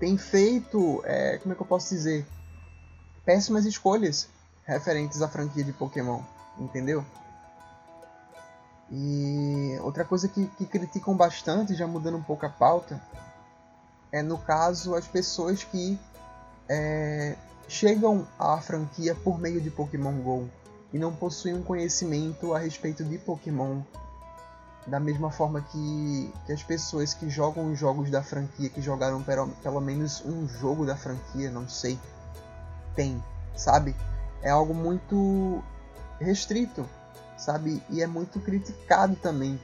tem 0.00 0.18
feito, 0.18 1.00
é, 1.04 1.38
como 1.38 1.52
é 1.52 1.56
que 1.56 1.62
eu 1.62 1.66
posso 1.66 1.88
dizer, 1.94 2.26
péssimas 3.24 3.64
escolhas 3.64 4.28
referentes 4.64 5.22
à 5.22 5.28
franquia 5.28 5.62
de 5.62 5.72
Pokémon, 5.72 6.20
entendeu? 6.58 7.04
E 8.90 9.78
outra 9.82 10.04
coisa 10.04 10.26
que, 10.26 10.46
que 10.58 10.66
criticam 10.66 11.16
bastante, 11.16 11.76
já 11.76 11.86
mudando 11.86 12.16
um 12.16 12.22
pouco 12.22 12.44
a 12.44 12.48
pauta, 12.48 13.00
é 14.10 14.20
no 14.20 14.36
caso 14.36 14.96
as 14.96 15.06
pessoas 15.06 15.62
que 15.62 15.96
é, 16.68 17.36
chegam 17.68 18.26
à 18.36 18.60
franquia 18.60 19.14
por 19.14 19.38
meio 19.38 19.60
de 19.60 19.70
Pokémon 19.70 20.20
GO 20.22 20.50
e 20.92 20.98
não 20.98 21.14
possuem 21.14 21.54
um 21.54 21.62
conhecimento 21.62 22.54
a 22.54 22.58
respeito 22.58 23.04
de 23.04 23.18
Pokémon 23.18 23.82
da 24.88 24.98
mesma 24.98 25.30
forma 25.30 25.60
que, 25.60 26.32
que 26.46 26.52
as 26.52 26.62
pessoas 26.62 27.12
que 27.12 27.28
jogam 27.28 27.70
os 27.70 27.78
jogos 27.78 28.10
da 28.10 28.22
franquia, 28.22 28.70
que 28.70 28.80
jogaram 28.80 29.22
pelo, 29.22 29.48
pelo 29.62 29.80
menos 29.80 30.22
um 30.24 30.48
jogo 30.48 30.86
da 30.86 30.96
franquia, 30.96 31.50
não 31.50 31.68
sei, 31.68 31.98
tem, 32.96 33.22
sabe? 33.54 33.94
É 34.42 34.50
algo 34.50 34.74
muito 34.74 35.62
restrito, 36.18 36.88
sabe? 37.36 37.82
E 37.90 38.02
é 38.02 38.06
muito 38.06 38.40
criticado 38.40 39.14
também. 39.16 39.60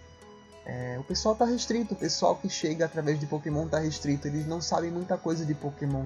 É, 0.66 0.96
o 0.98 1.04
pessoal 1.04 1.34
tá 1.34 1.44
restrito, 1.44 1.94
o 1.94 1.96
pessoal 1.96 2.37
que 2.37 2.48
chega 2.48 2.84
através 2.84 3.18
de 3.18 3.26
Pokémon 3.26 3.66
tá 3.66 3.78
restrito, 3.78 4.28
eles 4.28 4.46
não 4.46 4.60
sabem 4.60 4.90
muita 4.90 5.16
coisa 5.16 5.44
de 5.44 5.54
Pokémon. 5.54 6.04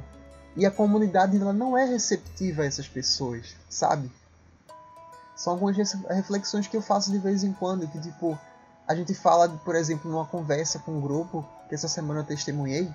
E 0.56 0.66
a 0.66 0.70
comunidade 0.70 1.36
ela 1.36 1.52
não 1.52 1.76
é 1.76 1.84
receptiva 1.84 2.62
a 2.62 2.66
essas 2.66 2.88
pessoas, 2.88 3.54
sabe? 3.68 4.10
São 5.38 5.52
algumas 5.52 5.76
reflexões 5.76 6.66
que 6.66 6.76
eu 6.76 6.82
faço 6.82 7.12
de 7.12 7.18
vez 7.18 7.44
em 7.44 7.52
quando, 7.52 7.86
que 7.86 8.00
tipo, 8.00 8.36
a 8.88 8.92
gente 8.92 9.14
fala, 9.14 9.48
por 9.48 9.76
exemplo, 9.76 10.10
numa 10.10 10.24
conversa 10.24 10.80
com 10.80 10.98
um 10.98 11.00
grupo, 11.00 11.46
que 11.68 11.76
essa 11.76 11.86
semana 11.86 12.20
eu 12.20 12.24
testemunhei, 12.24 12.92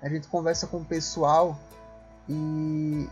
a 0.00 0.08
gente 0.08 0.26
conversa 0.26 0.66
com 0.66 0.78
o 0.78 0.84
pessoal 0.84 1.58
e 2.26 3.06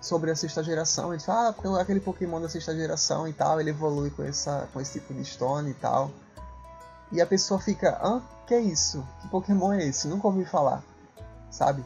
sobre 0.00 0.32
a 0.32 0.34
sexta 0.34 0.64
geração. 0.64 1.12
A 1.12 1.16
gente 1.16 1.24
fala, 1.24 1.54
ah, 1.56 1.80
aquele 1.80 2.00
Pokémon 2.00 2.40
da 2.40 2.48
sexta 2.48 2.74
geração 2.74 3.28
e 3.28 3.32
tal, 3.32 3.60
ele 3.60 3.70
evolui 3.70 4.10
com, 4.10 4.24
essa, 4.24 4.68
com 4.72 4.80
esse 4.80 4.98
tipo 4.98 5.14
de 5.14 5.24
Stone 5.24 5.70
e 5.70 5.74
tal. 5.74 6.10
E 7.12 7.20
a 7.20 7.26
pessoa 7.26 7.60
fica, 7.60 8.00
hã? 8.02 8.20
Que 8.48 8.54
é 8.54 8.60
isso? 8.60 9.06
Que 9.22 9.28
Pokémon 9.28 9.72
é 9.72 9.86
esse? 9.86 10.08
Nunca 10.08 10.26
ouvi 10.26 10.44
falar, 10.44 10.82
sabe? 11.52 11.84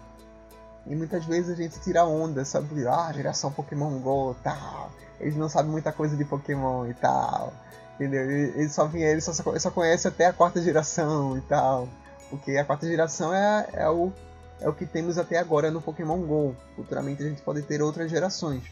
E 0.86 0.94
muitas 0.94 1.24
vezes 1.24 1.50
a 1.50 1.54
gente 1.54 1.80
tira 1.80 2.04
onda, 2.04 2.44
sabe? 2.44 2.86
Ah, 2.86 3.12
geração 3.12 3.52
Pokémon 3.52 3.98
GO 3.98 4.34
tal. 4.42 4.90
Eles 5.20 5.36
não 5.36 5.48
sabem 5.48 5.70
muita 5.70 5.92
coisa 5.92 6.16
de 6.16 6.24
Pokémon 6.24 6.86
e 6.86 6.94
tal. 6.94 7.52
Entendeu? 7.94 8.22
Eles 8.30 8.72
só, 8.72 8.90
eles 8.94 9.24
só, 9.24 9.32
só 9.32 9.70
conhecem 9.70 10.10
até 10.10 10.26
a 10.26 10.32
quarta 10.32 10.62
geração 10.62 11.36
e 11.36 11.40
tal. 11.42 11.88
Porque 12.30 12.56
a 12.56 12.64
quarta 12.64 12.86
geração 12.86 13.34
é, 13.34 13.68
é 13.72 13.88
o 13.90 14.12
é 14.60 14.68
o 14.68 14.74
que 14.74 14.84
temos 14.84 15.16
até 15.16 15.38
agora 15.38 15.70
no 15.70 15.80
Pokémon 15.80 16.20
GO. 16.20 16.54
Futuramente 16.76 17.22
a 17.22 17.28
gente 17.28 17.40
pode 17.42 17.62
ter 17.62 17.82
outras 17.82 18.10
gerações. 18.10 18.62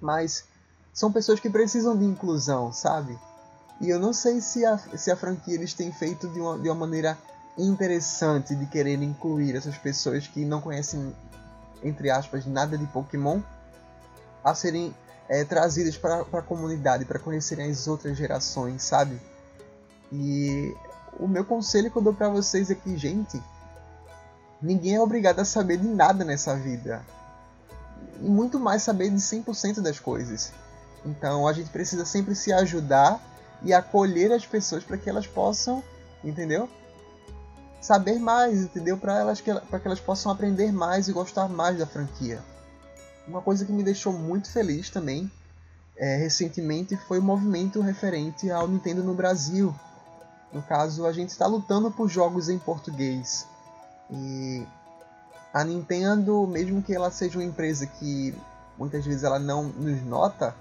Mas 0.00 0.44
são 0.92 1.10
pessoas 1.10 1.40
que 1.40 1.48
precisam 1.48 1.96
de 1.96 2.04
inclusão, 2.04 2.72
sabe? 2.72 3.18
E 3.80 3.88
eu 3.88 3.98
não 3.98 4.12
sei 4.12 4.40
se 4.40 4.64
a, 4.64 4.76
se 4.78 5.10
a 5.10 5.16
franquia 5.16 5.54
eles 5.54 5.72
têm 5.72 5.90
feito 5.90 6.28
de 6.28 6.38
uma, 6.38 6.58
de 6.58 6.68
uma 6.68 6.74
maneira 6.74 7.16
interessante 7.58 8.54
de 8.54 8.66
querer 8.66 9.02
incluir 9.02 9.56
essas 9.56 9.76
pessoas 9.76 10.26
que 10.26 10.44
não 10.44 10.60
conhecem, 10.60 11.14
entre 11.82 12.10
aspas, 12.10 12.46
nada 12.46 12.78
de 12.78 12.86
Pokémon 12.86 13.40
a 14.42 14.54
serem 14.54 14.94
é, 15.28 15.44
trazidas 15.44 15.96
para 15.96 16.20
a 16.20 16.42
comunidade, 16.42 17.04
para 17.04 17.18
conhecerem 17.18 17.70
as 17.70 17.86
outras 17.86 18.16
gerações, 18.16 18.82
sabe? 18.82 19.20
E 20.10 20.74
o 21.18 21.28
meu 21.28 21.44
conselho 21.44 21.90
que 21.90 21.96
eu 21.96 22.02
dou 22.02 22.14
para 22.14 22.28
vocês 22.28 22.70
é 22.70 22.74
que, 22.74 22.96
gente, 22.96 23.40
Ninguém 24.62 24.94
é 24.94 25.00
obrigado 25.00 25.40
a 25.40 25.44
saber 25.44 25.78
de 25.78 25.88
nada 25.88 26.24
nessa 26.24 26.54
vida. 26.54 27.04
E 28.20 28.28
muito 28.28 28.60
mais 28.60 28.82
saber 28.84 29.10
de 29.10 29.16
100% 29.16 29.80
das 29.80 29.98
coisas. 29.98 30.52
Então 31.04 31.48
a 31.48 31.52
gente 31.52 31.68
precisa 31.70 32.06
sempre 32.06 32.36
se 32.36 32.52
ajudar 32.52 33.20
e 33.62 33.74
acolher 33.74 34.30
as 34.30 34.46
pessoas 34.46 34.84
para 34.84 34.96
que 34.96 35.10
elas 35.10 35.26
possam, 35.26 35.82
entendeu? 36.22 36.68
Saber 37.82 38.18
mais, 38.18 38.62
entendeu? 38.62 38.96
Para 38.96 39.18
elas 39.18 39.40
que, 39.40 39.52
que 39.52 39.86
elas 39.86 40.00
possam 40.00 40.30
aprender 40.32 40.72
mais 40.72 41.08
e 41.08 41.12
gostar 41.12 41.48
mais 41.48 41.76
da 41.76 41.86
franquia. 41.86 42.40
Uma 43.26 43.42
coisa 43.42 43.64
que 43.64 43.72
me 43.72 43.82
deixou 43.82 44.12
muito 44.12 44.50
feliz 44.50 44.88
também 44.88 45.30
é, 45.96 46.16
recentemente 46.16 46.96
foi 46.96 47.18
o 47.18 47.22
movimento 47.22 47.80
referente 47.80 48.50
ao 48.50 48.66
Nintendo 48.66 49.02
no 49.02 49.14
Brasil. 49.14 49.74
No 50.52 50.62
caso, 50.62 51.06
a 51.06 51.12
gente 51.12 51.30
está 51.30 51.46
lutando 51.46 51.90
por 51.90 52.08
jogos 52.08 52.48
em 52.48 52.58
português. 52.58 53.46
E 54.10 54.66
a 55.52 55.64
Nintendo, 55.64 56.46
mesmo 56.46 56.82
que 56.82 56.94
ela 56.94 57.10
seja 57.10 57.38
uma 57.38 57.44
empresa 57.44 57.86
que 57.86 58.34
muitas 58.78 59.04
vezes 59.04 59.22
ela 59.22 59.38
não 59.38 59.64
nos 59.64 60.02
nota, 60.02 60.54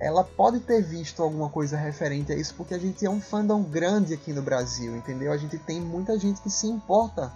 ela 0.00 0.24
pode 0.24 0.60
ter 0.60 0.82
visto 0.82 1.22
alguma 1.22 1.50
coisa 1.50 1.76
referente 1.76 2.32
a 2.32 2.34
isso, 2.34 2.54
porque 2.54 2.72
a 2.72 2.78
gente 2.78 3.04
é 3.04 3.10
um 3.10 3.20
fandom 3.20 3.62
grande 3.62 4.14
aqui 4.14 4.32
no 4.32 4.40
Brasil, 4.40 4.96
entendeu? 4.96 5.30
A 5.30 5.36
gente 5.36 5.58
tem 5.58 5.78
muita 5.78 6.18
gente 6.18 6.40
que 6.40 6.50
se 6.50 6.66
importa 6.66 7.30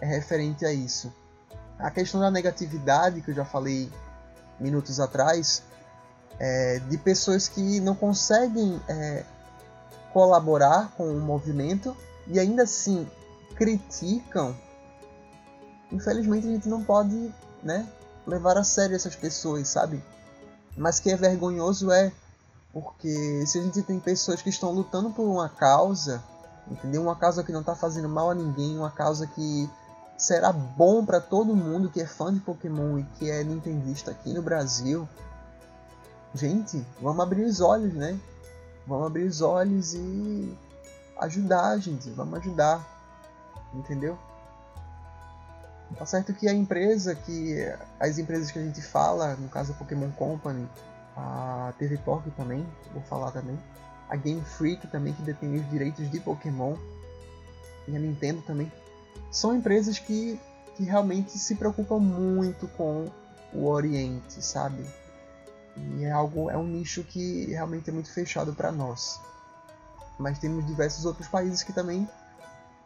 é, 0.00 0.06
referente 0.06 0.66
a 0.66 0.72
isso. 0.72 1.12
A 1.78 1.88
questão 1.88 2.20
da 2.20 2.28
negatividade, 2.28 3.20
que 3.20 3.30
eu 3.30 3.34
já 3.34 3.44
falei 3.44 3.88
minutos 4.58 4.98
atrás, 4.98 5.62
é, 6.40 6.80
de 6.80 6.98
pessoas 6.98 7.46
que 7.46 7.78
não 7.78 7.94
conseguem 7.94 8.82
é, 8.88 9.24
colaborar 10.12 10.92
com 10.96 11.04
o 11.04 11.20
movimento 11.20 11.96
e 12.26 12.40
ainda 12.40 12.64
assim 12.64 13.08
criticam, 13.54 14.56
infelizmente 15.92 16.48
a 16.48 16.50
gente 16.50 16.68
não 16.68 16.82
pode, 16.82 17.32
né, 17.62 17.86
levar 18.26 18.58
a 18.58 18.64
sério 18.64 18.96
essas 18.96 19.14
pessoas, 19.14 19.68
sabe? 19.68 20.02
Mas 20.80 20.98
que 20.98 21.10
é 21.10 21.16
vergonhoso 21.16 21.92
é 21.92 22.10
porque 22.72 23.44
se 23.46 23.58
a 23.58 23.62
gente 23.62 23.82
tem 23.82 24.00
pessoas 24.00 24.40
que 24.40 24.48
estão 24.48 24.72
lutando 24.72 25.10
por 25.10 25.24
uma 25.24 25.46
causa, 25.46 26.24
entendeu? 26.70 27.02
Uma 27.02 27.14
causa 27.14 27.44
que 27.44 27.52
não 27.52 27.60
está 27.60 27.74
fazendo 27.74 28.08
mal 28.08 28.30
a 28.30 28.34
ninguém, 28.34 28.78
uma 28.78 28.90
causa 28.90 29.26
que 29.26 29.68
será 30.16 30.50
bom 30.50 31.04
para 31.04 31.20
todo 31.20 31.54
mundo 31.54 31.90
que 31.90 32.00
é 32.00 32.06
fã 32.06 32.32
de 32.32 32.40
Pokémon 32.40 32.98
e 32.98 33.04
que 33.18 33.30
é 33.30 33.44
nintendista 33.44 34.10
aqui 34.10 34.32
no 34.32 34.40
Brasil. 34.40 35.06
Gente, 36.34 36.82
vamos 36.98 37.20
abrir 37.20 37.44
os 37.44 37.60
olhos, 37.60 37.92
né? 37.92 38.18
Vamos 38.86 39.06
abrir 39.06 39.24
os 39.24 39.42
olhos 39.42 39.92
e 39.92 40.56
ajudar, 41.18 41.76
gente. 41.76 42.08
Vamos 42.10 42.38
ajudar 42.38 43.00
entendeu? 43.74 44.18
Tá 45.96 46.06
certo 46.06 46.32
que 46.32 46.48
a 46.48 46.54
empresa 46.54 47.14
que 47.14 47.56
as 47.98 48.18
empresas 48.18 48.50
que 48.50 48.58
a 48.58 48.62
gente 48.62 48.80
fala, 48.80 49.34
no 49.36 49.48
caso 49.48 49.72
a 49.72 49.74
Pokémon 49.74 50.10
Company, 50.12 50.68
a 51.16 51.72
TV 51.78 51.98
Talk 51.98 52.30
também, 52.30 52.66
vou 52.92 53.02
falar 53.02 53.30
também, 53.32 53.58
a 54.08 54.16
Game 54.16 54.42
Freak 54.42 54.86
também 54.86 55.12
que 55.12 55.22
detém 55.22 55.54
os 55.56 55.68
direitos 55.68 56.10
de 56.10 56.20
Pokémon 56.20 56.76
e 57.86 57.96
a 57.96 57.98
Nintendo 57.98 58.42
também, 58.42 58.70
são 59.30 59.54
empresas 59.54 59.98
que, 59.98 60.40
que 60.76 60.84
realmente 60.84 61.36
se 61.38 61.54
preocupam 61.54 61.98
muito 61.98 62.66
com 62.68 63.10
o 63.52 63.66
Oriente, 63.66 64.42
sabe? 64.42 64.84
E 65.76 66.04
é 66.04 66.10
algo, 66.10 66.50
é 66.50 66.56
um 66.56 66.66
nicho 66.66 67.02
que 67.04 67.46
realmente 67.46 67.90
é 67.90 67.92
muito 67.92 68.12
fechado 68.12 68.52
para 68.52 68.72
nós. 68.72 69.20
Mas 70.18 70.38
temos 70.38 70.66
diversos 70.66 71.04
outros 71.04 71.28
países 71.28 71.62
que 71.62 71.72
também 71.72 72.08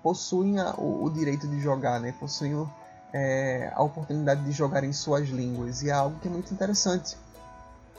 possuem 0.02 0.60
a, 0.60 0.74
o, 0.74 1.04
o, 1.04 1.10
direito 1.10 1.48
de 1.48 1.60
jogar, 1.60 1.98
né? 1.98 2.14
Possuem 2.20 2.54
o, 2.54 2.70
é, 3.14 3.70
a 3.72 3.80
oportunidade 3.80 4.42
de 4.42 4.50
jogar 4.50 4.82
em 4.82 4.92
suas 4.92 5.28
línguas. 5.28 5.82
E 5.82 5.88
é 5.88 5.92
algo 5.92 6.18
que 6.18 6.26
é 6.26 6.30
muito 6.30 6.52
interessante, 6.52 7.16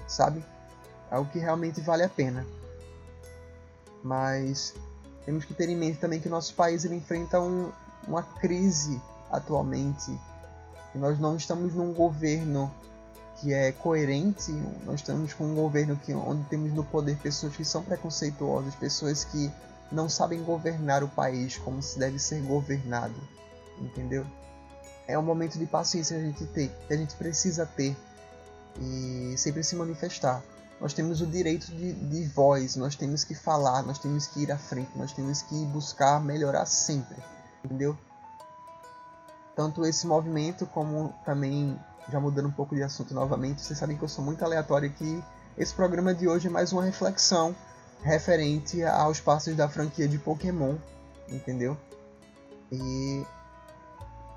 sabe? 0.05 0.43
É 1.09 1.15
algo 1.15 1.31
que 1.31 1.39
realmente 1.39 1.79
vale 1.79 2.03
a 2.03 2.09
pena. 2.09 2.45
Mas 4.03 4.75
temos 5.25 5.45
que 5.45 5.53
ter 5.53 5.69
em 5.69 5.77
mente 5.77 5.99
também 5.99 6.19
que 6.19 6.27
o 6.27 6.31
nosso 6.31 6.53
país 6.53 6.83
ele 6.83 6.95
enfrenta 6.95 7.39
um, 7.39 7.71
uma 8.05 8.21
crise 8.21 9.01
atualmente. 9.31 10.11
E 10.93 10.97
nós 10.97 11.17
não 11.17 11.37
estamos 11.37 11.73
num 11.73 11.93
governo 11.93 12.69
que 13.39 13.53
é 13.53 13.71
coerente, 13.71 14.51
nós 14.85 14.95
estamos 14.95 15.33
com 15.33 15.45
um 15.45 15.55
governo 15.55 15.95
que, 15.97 16.13
onde 16.13 16.43
temos 16.45 16.73
no 16.73 16.83
poder 16.83 17.17
pessoas 17.17 17.55
que 17.55 17.65
são 17.65 17.83
preconceituosas, 17.83 18.75
pessoas 18.75 19.23
que 19.25 19.51
não 19.91 20.07
sabem 20.07 20.41
governar 20.43 21.03
o 21.03 21.07
país 21.07 21.57
como 21.57 21.81
se 21.81 21.99
deve 21.99 22.17
ser 22.17 22.41
governado, 22.41 23.15
entendeu? 23.79 24.25
É 25.07 25.17
um 25.17 25.21
momento 25.21 25.59
de 25.59 25.65
paciência 25.65 26.17
que 26.17 26.23
a 26.23 26.25
gente 26.25 26.45
tem, 26.47 26.71
que 26.87 26.93
a 26.93 26.97
gente 26.97 27.15
precisa 27.15 27.65
ter 27.65 27.95
e 28.79 29.35
sempre 29.37 29.63
se 29.63 29.75
manifestar. 29.75 30.41
Nós 30.79 30.93
temos 30.93 31.21
o 31.21 31.25
direito 31.25 31.67
de, 31.67 31.93
de 31.93 32.25
voz, 32.27 32.75
nós 32.75 32.95
temos 32.95 33.23
que 33.23 33.33
falar, 33.33 33.83
nós 33.83 33.97
temos 33.97 34.27
que 34.27 34.41
ir 34.43 34.51
à 34.51 34.57
frente, 34.57 34.89
nós 34.95 35.13
temos 35.13 35.41
que 35.41 35.65
buscar 35.67 36.21
melhorar 36.21 36.65
sempre, 36.65 37.15
entendeu? 37.63 37.97
Tanto 39.55 39.85
esse 39.85 40.05
movimento 40.05 40.65
como 40.65 41.13
também 41.23 41.79
já 42.11 42.19
mudando 42.19 42.47
um 42.47 42.51
pouco 42.51 42.75
de 42.75 42.83
assunto 42.83 43.13
novamente, 43.13 43.61
vocês 43.61 43.79
sabem 43.79 43.97
que 43.97 44.03
eu 44.03 44.09
sou 44.09 44.23
muito 44.23 44.43
aleatório 44.43 44.89
aqui. 44.89 45.23
Esse 45.57 45.73
programa 45.73 46.13
de 46.13 46.27
hoje 46.27 46.47
é 46.47 46.51
mais 46.51 46.73
uma 46.73 46.83
reflexão 46.83 47.55
referente 48.03 48.83
aos 48.83 49.19
passos 49.19 49.55
da 49.55 49.69
franquia 49.69 50.07
de 50.07 50.17
Pokémon, 50.17 50.75
entendeu? 51.29 51.77
E 52.71 53.25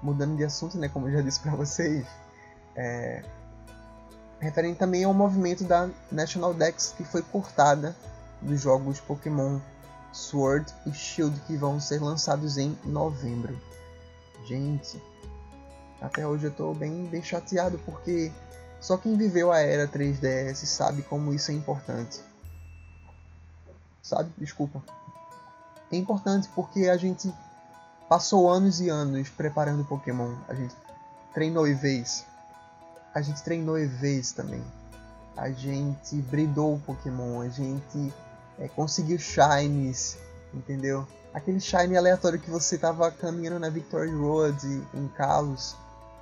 mudando 0.02 0.36
de 0.36 0.44
assunto, 0.44 0.78
né, 0.78 0.88
como 0.88 1.08
eu 1.08 1.12
já 1.12 1.22
disse 1.22 1.40
para 1.40 1.54
vocês, 1.54 2.06
é, 2.76 3.22
referente 4.40 4.78
também 4.78 5.04
ao 5.04 5.12
movimento 5.12 5.64
da 5.64 5.88
National 6.10 6.54
Dex 6.54 6.94
que 6.96 7.04
foi 7.04 7.22
cortada 7.22 7.96
dos 8.40 8.60
jogos 8.60 9.00
Pokémon 9.00 9.58
Sword 10.12 10.72
e 10.86 10.92
Shield 10.92 11.38
que 11.40 11.56
vão 11.56 11.80
ser 11.80 12.00
lançados 12.00 12.56
em 12.56 12.78
novembro. 12.84 13.58
Gente, 14.46 15.02
até 16.00 16.26
hoje 16.26 16.46
eu 16.46 16.52
tô 16.52 16.72
bem, 16.72 17.06
bem 17.06 17.22
chateado 17.22 17.78
porque 17.84 18.32
só 18.80 18.96
quem 18.96 19.16
viveu 19.16 19.52
a 19.52 19.58
era 19.58 19.88
3DS 19.88 20.64
sabe 20.64 21.02
como 21.02 21.34
isso 21.34 21.50
é 21.50 21.54
importante. 21.54 22.20
Sabe? 24.02 24.30
Desculpa. 24.38 24.82
É 25.90 25.96
importante 25.96 26.48
porque 26.54 26.88
a 26.88 26.96
gente 26.96 27.32
passou 28.08 28.50
anos 28.50 28.80
e 28.80 28.88
anos 28.88 29.28
preparando 29.28 29.84
Pokémon. 29.84 30.34
A 30.48 30.54
gente 30.54 30.74
treinou 31.34 31.66
EVs. 31.66 32.24
A 33.14 33.20
gente 33.20 33.42
treinou 33.42 33.78
EVs 33.78 34.32
também. 34.32 34.62
A 35.36 35.50
gente 35.50 36.16
bridou 36.22 36.74
o 36.74 36.80
Pokémon. 36.80 37.40
A 37.40 37.48
gente 37.48 38.12
é, 38.58 38.68
conseguiu 38.68 39.18
Shines. 39.18 40.16
Entendeu? 40.52 41.06
Aquele 41.34 41.60
Shine 41.60 41.96
aleatório 41.96 42.38
que 42.38 42.50
você 42.50 42.78
tava 42.78 43.10
caminhando 43.10 43.58
na 43.58 43.68
Victory 43.68 44.10
Road 44.14 44.66
em 44.94 45.08
Kalos 45.08 45.76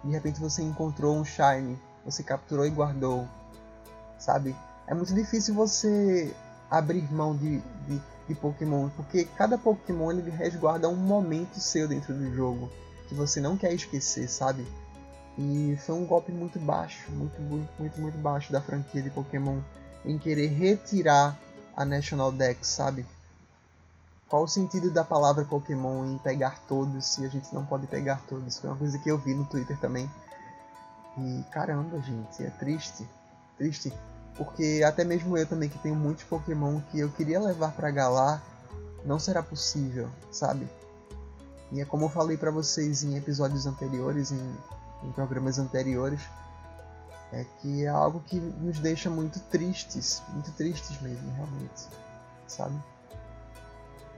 de 0.07 0.12
repente 0.12 0.40
você 0.40 0.62
encontrou 0.62 1.16
um 1.16 1.25
Shine, 1.25 1.79
você 2.05 2.22
capturou 2.22 2.64
e 2.64 2.70
guardou, 2.70 3.27
sabe? 4.18 4.55
É 4.87 4.94
muito 4.94 5.12
difícil 5.12 5.55
você 5.55 6.33
abrir 6.70 7.11
mão 7.12 7.37
de, 7.37 7.59
de, 7.87 8.02
de 8.29 8.35
Pokémon, 8.35 8.88
porque 8.90 9.24
cada 9.37 9.57
Pokémon 9.57 10.11
ele 10.11 10.31
resguarda 10.31 10.88
um 10.88 10.96
momento 10.96 11.61
seu 11.61 11.87
dentro 11.87 12.14
do 12.14 12.35
jogo 12.35 12.70
que 13.09 13.14
você 13.14 13.40
não 13.40 13.57
quer 13.57 13.72
esquecer, 13.72 14.29
sabe? 14.29 14.66
E 15.38 15.76
foi 15.85 15.94
um 15.94 16.07
golpe 16.07 16.33
muito 16.33 16.59
baixo, 16.59 17.11
muito, 17.12 17.40
muito, 17.40 17.70
muito, 17.79 18.00
muito 18.00 18.18
baixo 18.18 18.52
da 18.52 18.61
franquia 18.61 19.02
de 19.02 19.11
Pokémon 19.11 19.61
em 20.05 20.18
querer 20.18 20.48
retirar 20.48 21.38
a 21.76 21.85
National 21.85 22.33
Dex, 22.33 22.66
sabe? 22.66 23.05
Qual 24.29 24.42
o 24.42 24.48
sentido 24.48 24.90
da 24.90 25.05
palavra 25.05 25.44
Pokémon 25.44 26.05
em 26.07 26.18
pegar 26.18 26.59
todos 26.66 27.07
se 27.07 27.24
a 27.24 27.29
gente 27.29 27.55
não 27.55 27.64
pode 27.64 27.87
pegar 27.87 28.20
todos? 28.29 28.59
Foi 28.59 28.70
uma 28.70 28.76
coisa 28.76 28.98
que 28.98 29.09
eu 29.09 29.18
vi 29.18 29.35
no 29.35 29.44
Twitter 29.44 29.79
também. 29.79 30.11
E 31.18 31.44
caramba, 31.50 32.00
gente, 32.00 32.42
é 32.42 32.50
triste. 32.50 33.07
Triste. 33.57 33.92
Porque 34.37 34.83
até 34.87 35.05
mesmo 35.05 35.37
eu 35.37 35.46
também 35.46 35.68
que 35.68 35.79
tenho 35.79 35.94
muitos 35.94 36.25
Pokémon 36.25 36.81
que 36.90 37.01
eu 37.01 37.11
queria 37.11 37.40
levar 37.40 37.72
para 37.72 37.90
Galar, 37.90 38.42
não 39.05 39.18
será 39.18 39.42
possível, 39.42 40.09
sabe? 40.31 40.68
E 41.72 41.81
é 41.81 41.85
como 41.85 42.05
eu 42.05 42.09
falei 42.09 42.37
para 42.37 42.51
vocês 42.51 43.03
em 43.03 43.16
episódios 43.16 43.66
anteriores, 43.66 44.31
em, 44.31 44.57
em 45.05 45.12
programas 45.12 45.59
anteriores, 45.59 46.20
é 47.33 47.44
que 47.61 47.85
é 47.85 47.88
algo 47.88 48.20
que 48.20 48.38
nos 48.38 48.79
deixa 48.79 49.11
muito 49.11 49.40
tristes, 49.40 50.22
muito 50.33 50.53
tristes 50.53 51.01
mesmo, 51.01 51.31
realmente, 51.33 51.88
sabe? 52.46 52.77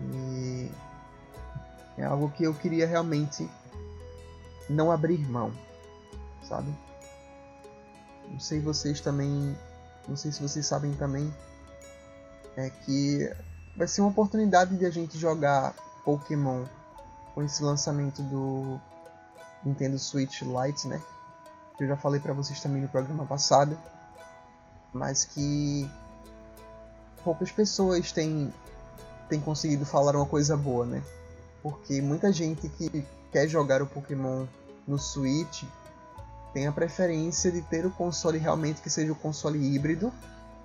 E 0.01 0.71
é 1.97 2.05
algo 2.05 2.31
que 2.31 2.45
eu 2.45 2.55
queria 2.55 2.87
realmente 2.87 3.49
não 4.69 4.93
abrir 4.93 5.19
mão, 5.29 5.53
sabe? 6.43 6.73
Não 8.31 8.39
sei 8.39 8.61
vocês 8.61 9.01
também, 9.01 9.57
não 10.09 10.17
sei 10.17 10.33
se 10.33 10.43
vocês 10.43 10.67
sabem 10.67 10.93
também, 10.95 11.33
é 12.57 12.71
que 12.71 13.31
vai 13.77 13.87
ser 13.87 14.01
uma 14.01 14.11
oportunidade 14.11 14.77
de 14.77 14.87
a 14.87 14.91
gente 14.91 15.19
jogar 15.19 15.75
Pokémon 16.05 16.65
com 17.35 17.43
esse 17.43 17.63
lançamento 17.63 18.23
do 18.23 18.81
Nintendo 19.65 19.99
Switch 19.99 20.43
Lite, 20.43 20.89
né? 20.89 21.01
Que 21.77 21.85
eu 21.85 21.89
já 21.89 21.97
falei 21.97 22.19
para 22.21 22.33
vocês 22.33 22.61
também 22.61 22.83
no 22.83 22.89
programa 22.89 23.25
passado, 23.25 23.79
mas 24.93 25.25
que 25.25 25.89
poucas 27.23 27.53
pessoas 27.53 28.11
têm 28.11 28.53
tem 29.29 29.41
conseguido 29.41 29.85
falar 29.85 30.17
uma 30.17 30.25
coisa 30.25 30.57
boa, 30.57 30.87
né? 30.87 31.03
Porque 31.63 32.01
muita 32.01 32.33
gente 32.33 32.69
que 32.71 33.07
quer 33.31 33.47
jogar 33.47 33.83
o 33.83 33.87
Pokémon 33.87 34.47
no 34.87 34.99
Switch 34.99 35.65
tem 36.59 36.67
a 36.67 36.73
preferência 36.73 37.53
de 37.53 37.63
ter 37.63 37.87
o 37.87 37.91
console 37.93 38.37
realmente 38.37 38.83
que 38.83 38.91
seja 38.91 39.13
o 39.13 39.15
console 39.15 39.61
híbrido 39.61 40.13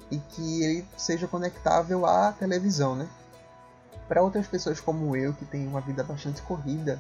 e 0.10 0.18
que 0.18 0.64
ele 0.64 0.88
seja 0.98 1.28
conectável 1.28 2.04
à 2.08 2.32
televisão, 2.32 2.96
né? 2.96 3.08
Para 4.08 4.24
outras 4.24 4.48
pessoas 4.48 4.80
como 4.80 5.16
eu, 5.16 5.34
que 5.36 5.46
tem 5.46 5.68
uma 5.68 5.82
vida 5.82 6.04
bastante 6.04 6.42
corrida 6.42 7.00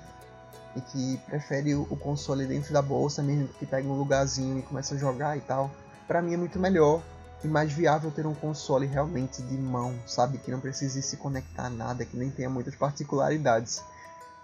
e 0.75 0.81
que 0.81 1.17
prefere 1.25 1.73
o 1.73 1.97
console 1.97 2.45
dentro 2.45 2.71
da 2.71 2.83
bolsa 2.83 3.23
mesmo, 3.23 3.47
que 3.47 3.65
pega 3.65 3.87
um 3.87 3.97
lugarzinho 3.97 4.59
e 4.59 4.61
começa 4.61 4.93
a 4.93 4.97
jogar 4.99 5.35
e 5.35 5.41
tal, 5.41 5.71
para 6.07 6.21
mim 6.21 6.35
é 6.35 6.37
muito 6.37 6.59
melhor 6.59 7.01
e 7.43 7.47
mais 7.47 7.73
viável 7.73 8.11
ter 8.11 8.27
um 8.27 8.35
console 8.35 8.85
realmente 8.85 9.41
de 9.41 9.57
mão, 9.57 9.95
sabe? 10.05 10.37
Que 10.37 10.51
não 10.51 10.59
precise 10.59 11.01
se 11.01 11.17
conectar 11.17 11.65
a 11.65 11.69
nada, 11.71 12.05
que 12.05 12.15
nem 12.15 12.29
tenha 12.29 12.49
muitas 12.49 12.75
particularidades. 12.75 13.83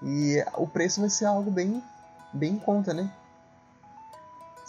E 0.01 0.43
o 0.55 0.65
preço 0.65 1.01
vai 1.01 1.09
ser 1.11 1.25
algo 1.25 1.51
bem, 1.51 1.83
bem 2.33 2.53
em 2.53 2.59
conta, 2.59 2.95
né? 2.95 3.11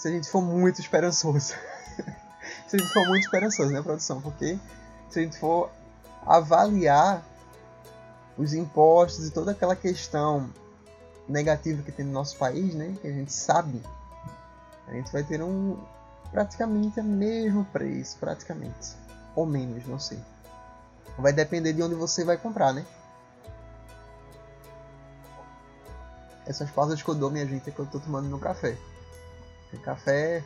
Se 0.00 0.08
a 0.08 0.10
gente 0.10 0.30
for 0.30 0.40
muito 0.40 0.80
esperançoso. 0.80 1.52
se 2.66 2.74
a 2.74 2.78
gente 2.78 2.90
for 2.90 3.06
muito 3.06 3.22
esperançoso, 3.22 3.70
né, 3.70 3.82
produção? 3.82 4.18
Porque 4.18 4.58
se 5.10 5.18
a 5.18 5.22
gente 5.22 5.38
for 5.38 5.70
avaliar 6.24 7.22
os 8.38 8.54
impostos 8.54 9.28
e 9.28 9.30
toda 9.30 9.50
aquela 9.50 9.76
questão 9.76 10.48
negativa 11.28 11.82
que 11.82 11.92
tem 11.92 12.06
no 12.06 12.12
nosso 12.12 12.38
país, 12.38 12.74
né? 12.74 12.96
Que 13.02 13.08
a 13.08 13.12
gente 13.12 13.30
sabe, 13.30 13.82
a 14.88 14.92
gente 14.94 15.12
vai 15.12 15.22
ter 15.22 15.42
um, 15.42 15.76
praticamente 16.32 16.98
o 16.98 17.04
mesmo 17.04 17.66
preço, 17.66 18.16
praticamente. 18.16 18.96
Ou 19.36 19.44
menos, 19.44 19.86
não 19.86 19.98
sei. 19.98 20.18
Vai 21.18 21.34
depender 21.34 21.74
de 21.74 21.82
onde 21.82 21.94
você 21.94 22.24
vai 22.24 22.38
comprar, 22.38 22.72
né? 22.72 22.86
Essas 26.46 26.70
pausas 26.70 27.02
que 27.02 27.08
eu 27.10 27.14
dou, 27.14 27.30
minha 27.30 27.46
gente, 27.46 27.68
é 27.68 27.70
que 27.70 27.78
eu 27.78 27.84
tô 27.84 28.00
tomando 28.00 28.30
no 28.30 28.38
café. 28.38 28.78
O 29.72 29.78
café, 29.78 30.42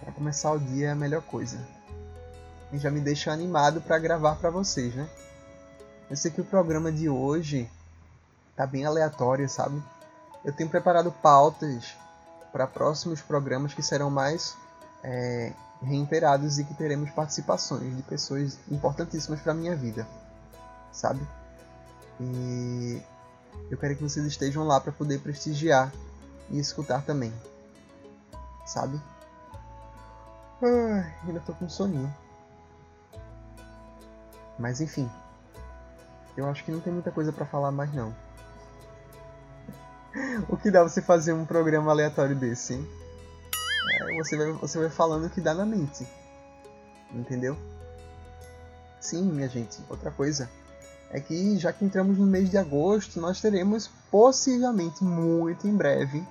para 0.00 0.12
começar 0.12 0.52
o 0.52 0.58
dia, 0.58 0.88
é 0.88 0.90
a 0.92 0.94
melhor 0.94 1.22
coisa. 1.22 1.58
E 2.72 2.78
já 2.78 2.90
me 2.90 3.00
deixa 3.00 3.32
animado 3.32 3.80
para 3.80 3.98
gravar 3.98 4.36
para 4.36 4.50
vocês, 4.50 4.94
né? 4.94 5.08
Eu 6.10 6.16
sei 6.16 6.30
que 6.30 6.40
o 6.40 6.44
programa 6.44 6.92
de 6.92 7.08
hoje 7.08 7.70
tá 8.56 8.66
bem 8.66 8.84
aleatório, 8.84 9.48
sabe? 9.48 9.82
Eu 10.44 10.52
tenho 10.52 10.68
preparado 10.68 11.10
pautas 11.10 11.94
para 12.52 12.66
próximos 12.66 13.20
programas 13.20 13.74
que 13.74 13.82
serão 13.82 14.10
mais 14.10 14.56
é, 15.02 15.52
reiterados 15.82 16.58
e 16.58 16.64
que 16.64 16.74
teremos 16.74 17.10
participações 17.10 17.96
de 17.96 18.02
pessoas 18.02 18.58
importantíssimas 18.70 19.40
para 19.40 19.54
minha 19.54 19.74
vida, 19.74 20.06
sabe? 20.92 21.26
E 22.20 23.02
eu 23.70 23.78
quero 23.78 23.96
que 23.96 24.02
vocês 24.02 24.24
estejam 24.26 24.64
lá 24.64 24.80
para 24.80 24.92
poder 24.92 25.20
prestigiar 25.20 25.92
e 26.50 26.58
escutar 26.58 27.02
também, 27.02 27.32
sabe? 28.64 29.00
Ai, 30.62 31.14
ainda 31.26 31.40
tô 31.40 31.52
com 31.54 31.68
soninho. 31.68 32.12
Mas 34.58 34.80
enfim, 34.80 35.10
eu 36.36 36.48
acho 36.48 36.64
que 36.64 36.70
não 36.70 36.80
tem 36.80 36.92
muita 36.92 37.10
coisa 37.10 37.32
para 37.32 37.44
falar 37.44 37.70
mais 37.70 37.92
não. 37.92 38.14
o 40.48 40.56
que 40.56 40.70
dá 40.70 40.82
você 40.82 41.02
fazer 41.02 41.32
um 41.32 41.44
programa 41.44 41.90
aleatório 41.90 42.36
desse, 42.36 42.74
hein? 42.74 42.88
É, 43.92 44.16
você, 44.16 44.36
vai, 44.36 44.52
você 44.52 44.78
vai 44.78 44.90
falando 44.90 45.26
o 45.26 45.30
que 45.30 45.40
dá 45.40 45.54
na 45.54 45.66
mente. 45.66 46.06
Entendeu? 47.12 47.56
Sim, 49.00 49.24
minha 49.24 49.48
gente, 49.48 49.78
outra 49.88 50.10
coisa 50.10 50.48
é 51.10 51.20
que 51.20 51.58
já 51.58 51.72
que 51.72 51.84
entramos 51.84 52.18
no 52.18 52.26
mês 52.26 52.50
de 52.50 52.56
agosto, 52.56 53.20
nós 53.20 53.40
teremos 53.40 53.88
possivelmente 54.10 55.04
muito 55.04 55.68
em 55.68 55.76
breve 55.76 56.26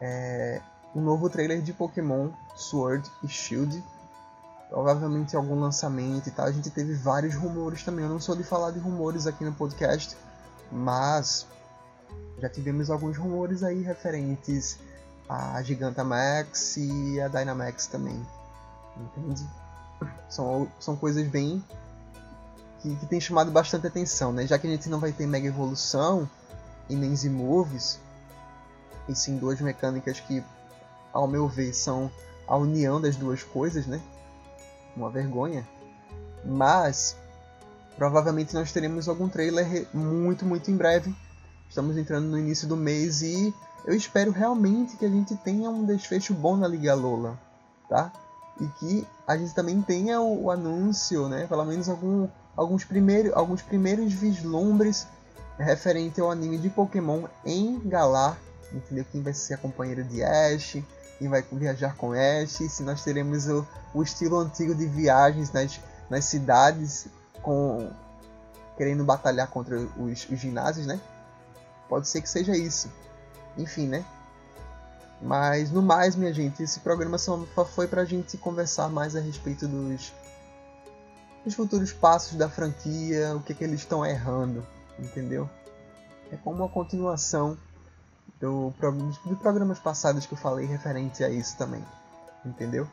é, 0.00 0.60
um 0.94 1.00
novo 1.00 1.28
trailer 1.28 1.60
de 1.62 1.72
Pokémon 1.72 2.30
Sword 2.54 3.10
e 3.22 3.28
Shield. 3.28 3.82
Provavelmente 4.68 5.36
algum 5.36 5.58
lançamento 5.60 6.28
e 6.28 6.32
tal. 6.32 6.46
A 6.46 6.52
gente 6.52 6.70
teve 6.70 6.94
vários 6.94 7.34
rumores 7.34 7.84
também. 7.84 8.04
Eu 8.04 8.10
não 8.10 8.20
sou 8.20 8.34
de 8.34 8.42
falar 8.42 8.72
de 8.72 8.78
rumores 8.78 9.26
aqui 9.26 9.44
no 9.44 9.52
podcast, 9.52 10.16
mas 10.70 11.46
já 12.40 12.48
tivemos 12.48 12.90
alguns 12.90 13.16
rumores 13.16 13.62
aí 13.62 13.82
referentes 13.82 14.78
a 15.28 15.60
Gigantamax 15.62 16.76
e 16.76 17.20
a 17.20 17.28
Dynamax 17.28 17.86
também. 17.86 18.24
Entende? 18.96 19.46
São, 20.28 20.68
são 20.78 20.96
coisas 20.96 21.26
bem. 21.28 21.62
que, 22.80 22.94
que 22.96 23.06
tem 23.06 23.20
chamado 23.20 23.50
bastante 23.50 23.86
atenção, 23.86 24.32
né? 24.32 24.46
Já 24.46 24.58
que 24.58 24.66
a 24.66 24.70
gente 24.70 24.88
não 24.88 24.98
vai 24.98 25.12
ter 25.12 25.26
Mega 25.26 25.46
Evolução 25.46 26.28
e 26.88 26.94
nem 26.94 27.14
Z-Moves, 27.14 27.98
e 29.08 29.14
sim 29.14 29.36
duas 29.36 29.60
mecânicas 29.60 30.20
que, 30.20 30.42
ao 31.16 31.26
meu 31.26 31.48
ver, 31.48 31.74
são 31.74 32.10
a 32.46 32.56
união 32.56 33.00
das 33.00 33.16
duas 33.16 33.42
coisas, 33.42 33.86
né? 33.86 34.00
Uma 34.96 35.10
vergonha. 35.10 35.66
Mas 36.44 37.16
provavelmente 37.96 38.54
nós 38.54 38.72
teremos 38.72 39.08
algum 39.08 39.28
trailer 39.28 39.88
muito, 39.92 40.44
muito 40.44 40.70
em 40.70 40.76
breve. 40.76 41.14
Estamos 41.68 41.96
entrando 41.96 42.26
no 42.26 42.38
início 42.38 42.68
do 42.68 42.76
mês 42.76 43.22
e 43.22 43.52
eu 43.84 43.94
espero 43.94 44.30
realmente 44.30 44.96
que 44.96 45.04
a 45.04 45.08
gente 45.08 45.34
tenha 45.36 45.70
um 45.70 45.84
desfecho 45.84 46.34
bom 46.34 46.56
na 46.56 46.68
Liga 46.68 46.94
Lola, 46.94 47.38
tá? 47.88 48.12
E 48.60 48.66
que 48.78 49.06
a 49.26 49.36
gente 49.36 49.54
também 49.54 49.82
tenha 49.82 50.20
o, 50.20 50.44
o 50.44 50.50
anúncio, 50.50 51.28
né? 51.28 51.46
Pelo 51.46 51.64
menos 51.64 51.88
algum, 51.88 52.28
alguns, 52.56 52.84
primeiros, 52.84 53.32
alguns 53.34 53.62
primeiros 53.62 54.12
vislumbres 54.12 55.06
referente 55.58 56.20
ao 56.20 56.30
anime 56.30 56.58
de 56.58 56.68
Pokémon 56.68 57.24
em 57.44 57.80
Galar, 57.80 58.38
entendeu? 58.72 59.04
Quem 59.10 59.22
vai 59.22 59.32
ser 59.32 59.54
a 59.54 59.58
companheira 59.58 60.04
de 60.04 60.22
Ash, 60.22 60.76
quem 61.18 61.28
vai 61.28 61.42
viajar 61.42 61.96
com 61.96 62.12
Ash, 62.12 62.62
se 62.70 62.82
nós 62.82 63.02
teremos 63.02 63.46
o, 63.48 63.66
o 63.94 64.02
estilo 64.02 64.38
antigo 64.38 64.74
de 64.74 64.86
viagens 64.86 65.52
nas, 65.52 65.80
nas 66.10 66.24
cidades 66.24 67.06
com 67.42 67.90
querendo 68.76 69.04
batalhar 69.04 69.48
contra 69.48 69.78
os, 69.78 70.28
os 70.28 70.38
ginásios, 70.38 70.86
né? 70.86 71.00
Pode 71.88 72.08
ser 72.08 72.20
que 72.20 72.28
seja 72.28 72.56
isso. 72.56 72.90
Enfim, 73.56 73.86
né? 73.86 74.04
Mas 75.20 75.70
no 75.70 75.80
mais, 75.80 76.14
minha 76.14 76.32
gente, 76.32 76.62
esse 76.62 76.80
programa 76.80 77.16
só 77.16 77.42
foi 77.64 77.88
pra 77.88 78.04
gente 78.04 78.36
conversar 78.36 78.88
mais 78.88 79.16
a 79.16 79.20
respeito 79.20 79.66
dos, 79.66 80.12
dos 81.42 81.54
futuros 81.54 81.92
passos 81.92 82.36
da 82.36 82.50
franquia, 82.50 83.34
o 83.34 83.40
que, 83.40 83.54
que 83.54 83.64
eles 83.64 83.80
estão 83.80 84.04
errando, 84.04 84.66
entendeu? 84.98 85.48
É 86.30 86.36
como 86.36 86.56
uma 86.56 86.68
continuação 86.68 87.56
do, 88.40 88.72
dos 89.24 89.38
programas 89.38 89.78
passados 89.78 90.26
que 90.26 90.34
eu 90.34 90.38
falei 90.38 90.66
referente 90.66 91.24
a 91.24 91.28
isso 91.28 91.56
também, 91.56 91.84
entendeu? 92.44 92.86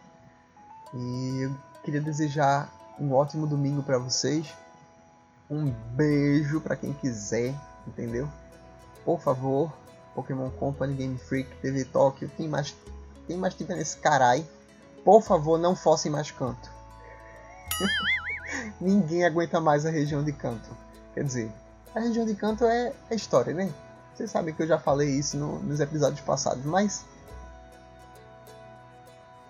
E 0.93 1.41
eu 1.41 1.55
queria 1.83 2.01
desejar 2.01 2.69
um 2.99 3.13
ótimo 3.13 3.47
domingo 3.47 3.83
para 3.83 3.97
vocês, 3.97 4.47
um 5.49 5.69
beijo 5.95 6.61
para 6.61 6.75
quem 6.75 6.93
quiser, 6.93 7.53
entendeu? 7.87 8.29
Por 9.03 9.19
favor, 9.19 9.73
Pokémon 10.15 10.49
Company, 10.51 10.93
Game 10.93 11.17
Freak, 11.17 11.49
TV 11.57 11.83
Tokyo, 11.85 12.29
quem 12.37 12.47
mais, 12.47 12.75
quem 13.27 13.37
mais 13.37 13.53
tiver 13.53 13.75
nesse 13.75 13.97
carai, 13.97 14.45
por 15.03 15.21
favor, 15.21 15.59
não 15.59 15.75
fossem 15.75 16.11
mais 16.11 16.31
canto. 16.31 16.71
Ninguém 18.79 19.25
aguenta 19.25 19.59
mais 19.59 19.85
a 19.85 19.89
região 19.89 20.23
de 20.23 20.31
canto. 20.31 20.69
Quer 21.13 21.23
dizer, 21.25 21.51
a 21.93 21.99
região 21.99 22.25
de 22.25 22.35
canto 22.35 22.63
é, 22.65 22.93
é 23.09 23.15
história, 23.15 23.53
né? 23.53 23.71
Vocês 24.13 24.29
sabem 24.29 24.53
que 24.53 24.61
eu 24.61 24.67
já 24.67 24.77
falei 24.77 25.09
isso 25.09 25.37
no, 25.37 25.59
nos 25.59 25.79
episódios 25.79 26.21
passados, 26.21 26.63
mas. 26.65 27.03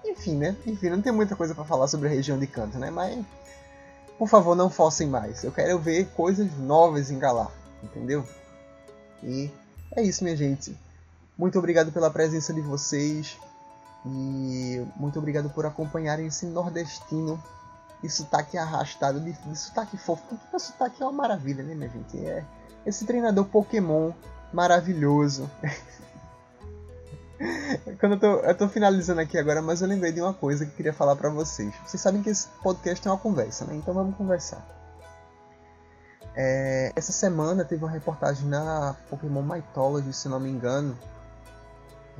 Enfim, 0.05 0.35
né? 0.37 0.55
Enfim, 0.65 0.89
não 0.89 1.01
tem 1.01 1.11
muita 1.11 1.35
coisa 1.35 1.53
para 1.53 1.65
falar 1.65 1.87
sobre 1.87 2.07
a 2.07 2.11
região 2.11 2.39
de 2.39 2.47
canto, 2.47 2.77
né? 2.77 2.89
Mas. 2.89 3.25
Por 4.17 4.27
favor, 4.27 4.55
não 4.55 4.69
fossem 4.69 5.07
mais. 5.07 5.43
Eu 5.43 5.51
quero 5.51 5.79
ver 5.79 6.07
coisas 6.11 6.55
novas 6.57 7.11
em 7.11 7.19
Galar, 7.19 7.51
entendeu? 7.83 8.25
E 9.21 9.51
é 9.95 10.01
isso, 10.01 10.23
minha 10.23 10.35
gente. 10.35 10.77
Muito 11.37 11.57
obrigado 11.57 11.91
pela 11.91 12.09
presença 12.09 12.53
de 12.53 12.61
vocês. 12.61 13.37
E 14.05 14.85
muito 14.95 15.17
obrigado 15.17 15.49
por 15.49 15.65
acompanharem 15.65 16.27
esse 16.27 16.45
nordestino 16.45 17.41
e 18.03 18.09
sotaque 18.09 18.57
arrastado 18.57 19.19
de, 19.19 19.31
de 19.31 19.57
sotaque 19.57 19.97
fofo. 19.97 20.23
Porque 20.27 20.55
o 20.55 20.59
sotaque 20.59 21.01
é 21.01 21.05
uma 21.05 21.11
maravilha, 21.13 21.63
né, 21.63 21.73
minha 21.73 21.89
gente? 21.89 22.17
É 22.25 22.45
esse 22.85 23.05
treinador 23.05 23.45
Pokémon 23.45 24.11
maravilhoso. 24.53 25.49
Quando 27.99 28.13
eu 28.13 28.19
tô, 28.19 28.27
eu 28.27 28.55
tô 28.55 28.69
finalizando 28.69 29.19
aqui 29.19 29.37
agora, 29.37 29.61
mas 29.61 29.81
eu 29.81 29.87
lembrei 29.87 30.11
de 30.11 30.21
uma 30.21 30.33
coisa 30.33 30.65
que 30.65 30.71
eu 30.71 30.75
queria 30.75 30.93
falar 30.93 31.15
para 31.15 31.29
vocês. 31.29 31.73
Vocês 31.85 32.01
sabem 32.01 32.21
que 32.21 32.29
esse 32.29 32.47
podcast 32.61 33.05
é 33.05 33.11
uma 33.11 33.17
conversa, 33.17 33.65
né? 33.65 33.75
Então 33.75 33.93
vamos 33.93 34.15
conversar. 34.15 34.65
É, 36.35 36.91
essa 36.95 37.11
semana 37.11 37.65
teve 37.65 37.83
uma 37.83 37.91
reportagem 37.91 38.47
na 38.47 38.95
Pokémon 39.09 39.43
Mythology, 39.43 40.13
se 40.13 40.29
não 40.29 40.39
me 40.39 40.49
engano, 40.49 40.97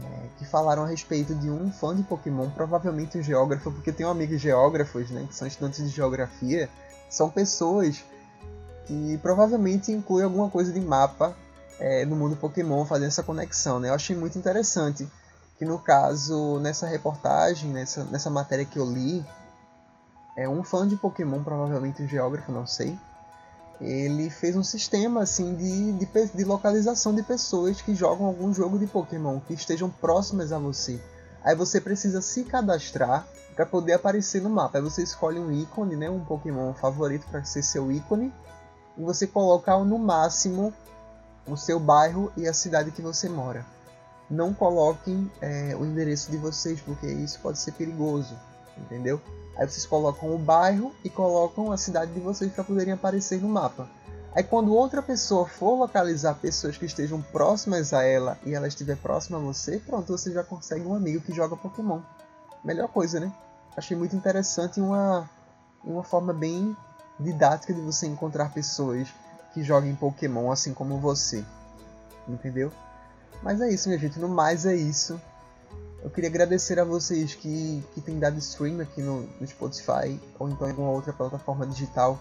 é, 0.03 0.27
que 0.37 0.45
falaram 0.45 0.83
a 0.83 0.87
respeito 0.87 1.33
de 1.35 1.49
um 1.49 1.71
fã 1.71 1.95
de 1.95 2.03
Pokémon, 2.03 2.49
provavelmente 2.51 3.17
um 3.17 3.23
geógrafo, 3.23 3.71
porque 3.71 3.91
tem 3.91 4.05
um 4.05 4.09
amigo 4.09 4.37
geógrafos, 4.37 5.09
né, 5.09 5.25
que 5.27 5.35
são 5.35 5.47
estudantes 5.47 5.83
de 5.83 5.89
geografia, 5.89 6.69
são 7.09 7.29
pessoas 7.29 8.03
que 8.85 9.17
provavelmente 9.19 9.91
incluem 9.91 10.25
alguma 10.25 10.49
coisa 10.49 10.71
de 10.71 10.79
mapa 10.79 11.35
é, 11.79 12.05
no 12.05 12.15
mundo 12.15 12.35
Pokémon, 12.35 12.85
fazendo 12.85 13.07
essa 13.07 13.23
conexão. 13.23 13.79
Né? 13.79 13.89
Eu 13.89 13.93
achei 13.93 14.15
muito 14.15 14.37
interessante 14.37 15.07
que 15.57 15.65
no 15.65 15.79
caso, 15.79 16.59
nessa 16.59 16.87
reportagem, 16.87 17.71
nessa, 17.71 18.03
nessa 18.05 18.29
matéria 18.29 18.65
que 18.65 18.77
eu 18.77 18.85
li, 18.85 19.25
é 20.35 20.49
um 20.49 20.63
fã 20.63 20.87
de 20.87 20.95
Pokémon, 20.95 21.43
provavelmente 21.43 22.01
um 22.01 22.07
geógrafo, 22.07 22.51
não 22.51 22.65
sei, 22.65 22.97
ele 23.79 24.29
fez 24.29 24.55
um 24.55 24.63
sistema 24.63 25.21
assim 25.21 25.55
de, 25.55 25.91
de, 25.93 26.27
de, 26.33 26.43
localização 26.43 27.13
de 27.13 27.21
pessoas 27.21 27.81
que 27.81 27.93
jogam 27.93 28.25
algum 28.27 28.53
jogo 28.53 28.79
de 28.79 28.87
Pokémon 28.87 29.39
que 29.39 29.53
estejam 29.53 29.89
próximas 29.89 30.51
a 30.51 30.59
você. 30.59 31.01
Aí 31.43 31.55
você 31.55 31.81
precisa 31.81 32.21
se 32.21 32.43
cadastrar 32.43 33.27
para 33.55 33.65
poder 33.65 33.93
aparecer 33.93 34.41
no 34.41 34.49
mapa. 34.49 34.77
Aí 34.77 34.83
você 34.83 35.03
escolhe 35.03 35.39
um 35.39 35.51
ícone, 35.51 35.95
né, 35.95 36.09
um 36.09 36.23
Pokémon 36.23 36.73
favorito 36.73 37.27
para 37.29 37.43
ser 37.43 37.61
seu 37.61 37.91
ícone, 37.91 38.33
e 38.97 39.01
você 39.01 39.27
coloca 39.27 39.77
no 39.79 39.99
máximo 39.99 40.73
o 41.47 41.57
seu 41.57 41.79
bairro 41.79 42.31
e 42.37 42.47
a 42.47 42.53
cidade 42.53 42.91
que 42.91 43.01
você 43.01 43.27
mora. 43.27 43.65
Não 44.29 44.53
coloquem 44.53 45.31
é, 45.41 45.75
o 45.75 45.85
endereço 45.85 46.31
de 46.31 46.37
vocês, 46.37 46.79
porque 46.81 47.07
isso 47.07 47.39
pode 47.39 47.59
ser 47.59 47.73
perigoso, 47.73 48.35
entendeu? 48.77 49.21
Aí 49.57 49.67
vocês 49.67 49.85
colocam 49.85 50.33
o 50.33 50.37
bairro 50.37 50.93
e 51.03 51.09
colocam 51.09 51.71
a 51.71 51.77
cidade 51.77 52.11
de 52.11 52.19
vocês 52.19 52.51
para 52.51 52.63
poderem 52.63 52.93
aparecer 52.93 53.41
no 53.41 53.49
mapa. 53.49 53.87
Aí 54.33 54.43
quando 54.43 54.73
outra 54.73 55.01
pessoa 55.01 55.47
for 55.47 55.75
localizar 55.75 56.33
pessoas 56.35 56.75
que 56.75 56.85
estejam 56.85 57.21
próximas 57.21 57.93
a 57.93 58.03
ela 58.03 58.39
e 58.43 58.55
ela 58.55 58.67
estiver 58.67 58.97
próxima 58.97 59.37
a 59.37 59.41
você, 59.41 59.77
pronto, 59.77 60.17
você 60.17 60.31
já 60.31 60.43
consegue 60.43 60.85
um 60.85 60.95
amigo 60.95 61.21
que 61.21 61.33
joga 61.33 61.55
Pokémon. 61.55 62.01
Melhor 62.63 62.87
coisa, 62.87 63.19
né? 63.19 63.31
Achei 63.77 63.95
muito 63.95 64.15
interessante 64.15 64.81
uma, 64.81 65.29
uma 65.83 66.03
forma 66.03 66.33
bem 66.33 66.75
didática 67.19 67.73
de 67.73 67.81
você 67.81 68.07
encontrar 68.07 68.51
pessoas 68.51 69.07
que 69.53 69.63
joguem 69.63 69.95
Pokémon 69.95 70.51
assim 70.51 70.73
como 70.73 70.99
você. 70.99 71.43
Entendeu? 72.27 72.71
Mas 73.41 73.59
é 73.61 73.69
isso, 73.69 73.89
minha 73.89 73.99
gente. 73.99 74.19
No 74.19 74.29
mais 74.29 74.65
é 74.65 74.75
isso. 74.75 75.19
Eu 76.03 76.09
queria 76.09 76.29
agradecer 76.29 76.79
a 76.79 76.83
vocês 76.83 77.33
que, 77.33 77.83
que 77.93 78.01
têm 78.01 78.19
dado 78.19 78.37
stream 78.39 78.81
aqui 78.81 79.01
no, 79.01 79.21
no 79.39 79.47
Spotify 79.47 80.19
ou 80.37 80.49
então 80.49 80.67
em 80.67 80.71
alguma 80.71 80.89
outra 80.89 81.13
plataforma 81.13 81.65
digital. 81.65 82.19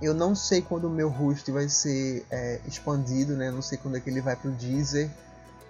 Eu 0.00 0.14
não 0.14 0.34
sei 0.34 0.62
quando 0.62 0.86
o 0.86 0.90
meu 0.90 1.08
host 1.08 1.50
vai 1.52 1.68
ser 1.68 2.26
é, 2.30 2.60
expandido, 2.66 3.36
né? 3.36 3.50
não 3.50 3.62
sei 3.62 3.78
quando 3.78 3.96
é 3.96 4.00
que 4.00 4.08
ele 4.08 4.20
vai 4.20 4.34
para 4.34 4.50
o 4.50 4.52
Deezer 4.52 5.10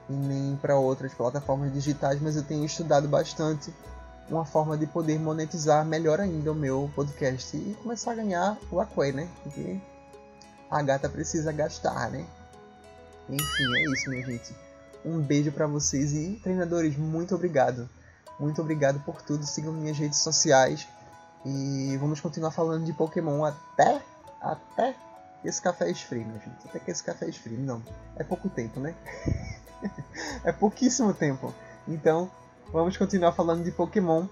e 0.09 0.13
nem 0.13 0.57
para 0.57 0.77
outras 0.77 1.13
plataformas 1.13 1.73
digitais, 1.73 2.21
mas 2.21 2.37
eu 2.37 2.43
tenho 2.43 2.65
estudado 2.65 3.09
bastante 3.09 3.73
uma 4.29 4.45
forma 4.45 4.77
de 4.77 4.87
poder 4.87 5.19
monetizar 5.19 5.85
melhor 5.85 6.21
ainda 6.21 6.53
o 6.53 6.55
meu 6.55 6.91
podcast 6.95 7.57
e 7.57 7.77
começar 7.83 8.13
a 8.13 8.15
ganhar 8.15 8.59
o 8.71 8.81
Aquay, 8.81 9.13
né? 9.13 9.29
Porque 9.43 9.81
a 10.75 10.83
gata 10.83 11.09
precisa 11.09 11.53
gastar, 11.53 12.11
né? 12.11 12.27
Enfim, 13.29 13.77
é 13.77 13.93
isso, 13.93 14.11
minha 14.11 14.27
gente. 14.27 14.53
Um 15.05 15.21
beijo 15.21 15.53
para 15.53 15.69
vocês 15.69 16.13
e 16.13 16.41
treinadores, 16.43 16.97
muito 16.97 17.33
obrigado. 17.33 17.89
Muito 18.41 18.61
obrigado 18.61 18.99
por 19.05 19.23
tudo. 19.23 19.47
Sigam 19.47 19.73
minhas 19.73 19.97
redes 19.97 20.19
sociais 20.19 20.89
e 21.47 21.97
vamos 21.99 22.21
continuar 22.21 22.51
falando 22.51 22.85
de 22.85 22.93
Pokémon 22.93 23.45
até 23.45 24.03
até 24.41 24.97
esse 25.45 25.63
café 25.63 25.89
esfrie, 25.89 26.25
minha 26.25 26.41
gente. 26.41 26.69
Até 26.69 26.81
que 26.81 26.91
esse 26.91 27.05
café 27.05 27.29
esfrie. 27.29 27.57
Não, 27.57 27.81
é 28.17 28.25
pouco 28.25 28.49
tempo, 28.49 28.81
né? 28.81 28.97
é 30.43 30.51
pouquíssimo 30.51 31.15
tempo. 31.15 31.55
Então, 31.87 32.29
vamos 32.73 32.97
continuar 32.97 33.31
falando 33.31 33.63
de 33.63 33.71
Pokémon 33.71 34.27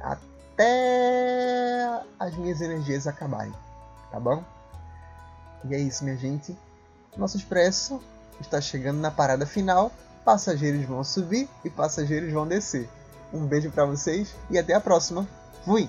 até 0.00 2.02
as 2.18 2.34
minhas 2.36 2.62
energias 2.62 3.06
acabarem, 3.06 3.52
tá 4.10 4.18
bom? 4.18 4.42
E 5.68 5.74
é 5.74 5.78
isso, 5.78 6.04
minha 6.04 6.16
gente. 6.16 6.56
Nosso 7.16 7.36
expresso 7.36 8.02
está 8.40 8.60
chegando 8.60 8.98
na 8.98 9.10
parada 9.10 9.44
final. 9.44 9.92
Passageiros 10.24 10.84
vão 10.84 11.02
subir 11.02 11.48
e 11.64 11.70
passageiros 11.70 12.32
vão 12.32 12.46
descer. 12.46 12.88
Um 13.32 13.46
beijo 13.46 13.70
para 13.70 13.84
vocês 13.84 14.34
e 14.50 14.58
até 14.58 14.74
a 14.74 14.80
próxima. 14.80 15.26
Fui! 15.64 15.88